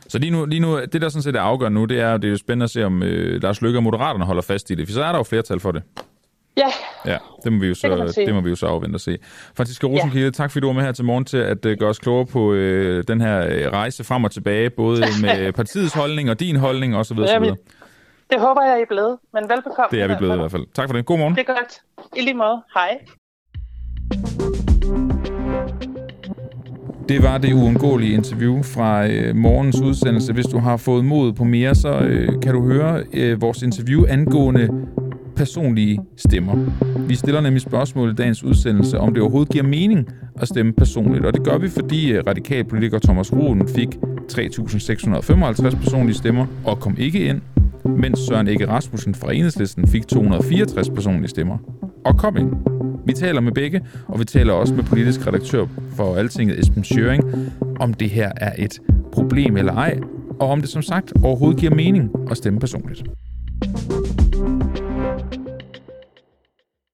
Så 0.08 0.20
lige 0.20 0.32
nu, 0.32 0.46
lige 0.46 0.60
nu, 0.60 0.80
det 0.80 1.02
der 1.02 1.10
sådan 1.10 1.24
set 1.24 1.36
er 1.36 1.42
afgørende 1.42 1.80
nu, 1.80 1.86
det 1.86 2.00
er, 2.00 2.18
det 2.18 2.28
er 2.28 2.32
jo 2.32 2.38
spændende 2.38 2.64
at 2.64 2.70
se, 2.70 2.86
om 2.86 3.04
øh, 3.04 3.42
Lars 3.42 3.62
Løkke 3.62 3.80
og 3.80 3.84
Moderaterne 3.84 4.26
holder 4.26 4.42
fast 4.42 4.70
i 4.70 4.76
det, 4.76 4.88
for 4.88 4.94
så 4.94 5.04
er 5.04 5.12
der 5.12 5.20
jo 5.20 5.24
flertal 5.24 5.60
for 5.60 5.72
det. 5.72 5.84
Ja. 6.58 6.68
Ja, 7.06 7.18
det 7.44 7.54
må 7.54 7.60
vi 7.60 7.68
jo 7.68 7.76
så, 7.76 8.06
det, 8.06 8.16
det 8.16 8.34
må 8.34 8.42
vi 8.42 8.50
jo 8.50 8.56
så 8.56 8.66
afvente 8.66 8.96
og 8.96 9.02
se. 9.02 9.18
Franziska 9.58 9.88
Rosenkilde, 9.88 10.26
ja. 10.26 10.32
tak 10.32 10.52
fordi 10.52 10.62
du 10.62 10.68
var 10.68 10.74
med 10.74 10.84
her 10.84 10.92
til 10.92 11.06
morgen 11.06 11.26
til 11.26 11.38
at 11.38 11.66
uh, 11.66 11.72
gøre 11.72 11.90
os 11.90 12.00
klogere 12.00 12.26
på 12.26 12.52
uh, 12.52 12.58
den 13.08 13.22
her 13.22 13.46
uh, 13.46 13.74
rejse 13.74 14.04
frem 14.04 14.24
og 14.24 14.32
tilbage, 14.32 14.70
både 14.70 15.02
med 15.22 15.54
partiets 15.54 15.94
holdning 15.94 16.30
og 16.30 16.40
din 16.40 16.56
holdning 16.56 16.96
osv. 16.96 17.18
Ja, 17.18 17.40
det 18.30 18.40
håber 18.40 18.64
jeg, 18.64 18.80
I 18.80 18.82
er 18.82 18.86
blevet, 18.90 19.18
men 19.34 19.44
velbekomme. 19.50 19.88
Det 19.92 20.02
er 20.02 20.08
vi 20.08 20.16
blevet 20.18 20.34
i 20.34 20.38
hvert 20.38 20.52
fald. 20.52 20.66
Tak 20.74 20.90
for 20.90 20.94
det. 20.94 21.06
God 21.06 21.18
morgen. 21.18 21.36
Det 21.36 21.50
er 21.50 21.54
godt. 21.54 21.82
I 22.16 22.22
lige 22.22 22.34
måde. 22.34 22.62
Hej. 22.74 23.00
Det 27.10 27.24
var 27.24 27.38
det 27.38 27.54
uundgåelige 27.54 28.14
interview 28.14 28.64
fra 28.64 29.08
øh, 29.08 29.36
morgens 29.36 29.82
udsendelse. 29.82 30.34
Hvis 30.34 30.46
du 30.46 30.60
har 30.60 30.78
fået 30.78 31.06
mod 31.06 31.34
på 31.34 31.44
mere, 31.44 31.76
så 31.76 32.00
øh, 32.00 32.30
kan 32.42 32.54
du 32.54 32.64
høre 32.66 33.04
øh, 33.14 33.42
vores 33.42 33.62
interview 33.62 34.06
angående 34.10 34.70
personlige 35.36 36.00
stemmer. 36.18 36.56
Vi 37.08 37.16
stiller 37.16 37.42
nemlig 37.42 37.62
spørgsmål 37.62 38.10
i 38.10 38.14
dagens 38.16 38.44
udsendelse, 38.44 39.00
om 39.00 39.14
det 39.14 39.22
overhovedet 39.24 39.52
giver 39.52 39.64
mening 39.64 40.08
at 40.42 40.48
stemme 40.48 40.74
personligt. 40.74 41.26
Og 41.26 41.34
det 41.34 41.44
gør 41.44 41.58
vi, 41.58 41.70
fordi 41.70 42.12
øh, 42.12 42.24
radikalpolitiker 42.28 43.00
Thomas 43.00 43.34
Roden 43.34 43.68
fik 43.68 43.88
3.655 44.32 45.84
personlige 45.84 46.16
stemmer 46.16 46.46
og 46.66 46.80
kom 46.80 46.96
ikke 46.98 47.20
ind, 47.20 47.42
mens 47.88 48.20
Søren 48.20 48.48
Ikke 48.48 48.68
Rasmussen 48.68 49.16
fra 49.16 49.34
Enhedslisten 49.34 49.88
fik 49.88 50.08
264 50.08 50.90
personlige 50.90 51.28
stemmer 51.28 51.58
og 52.06 52.18
kom 52.18 52.38
ind. 52.38 52.52
Vi 53.06 53.14
taler 53.14 53.42
med 53.42 53.52
begge, 53.52 53.82
og 54.08 54.20
vi 54.20 54.26
taler 54.26 54.54
også 54.54 54.74
med 54.74 54.84
politisk 54.84 55.28
redaktør 55.28 55.66
for 55.96 56.16
Altinget, 56.16 56.60
Esben 56.60 56.84
Schøring, 56.84 57.24
om 57.80 57.94
det 57.94 58.10
her 58.10 58.32
er 58.38 58.52
et 58.58 58.80
problem 59.12 59.58
eller 59.58 59.74
ej, 59.74 60.00
og 60.40 60.50
om 60.50 60.62
det 60.62 60.70
som 60.70 60.82
sagt 60.82 61.14
overhovedet 61.24 61.60
giver 61.60 61.76
mening 61.76 62.12
at 62.32 62.38
stemme 62.38 62.60
personligt. 62.60 63.04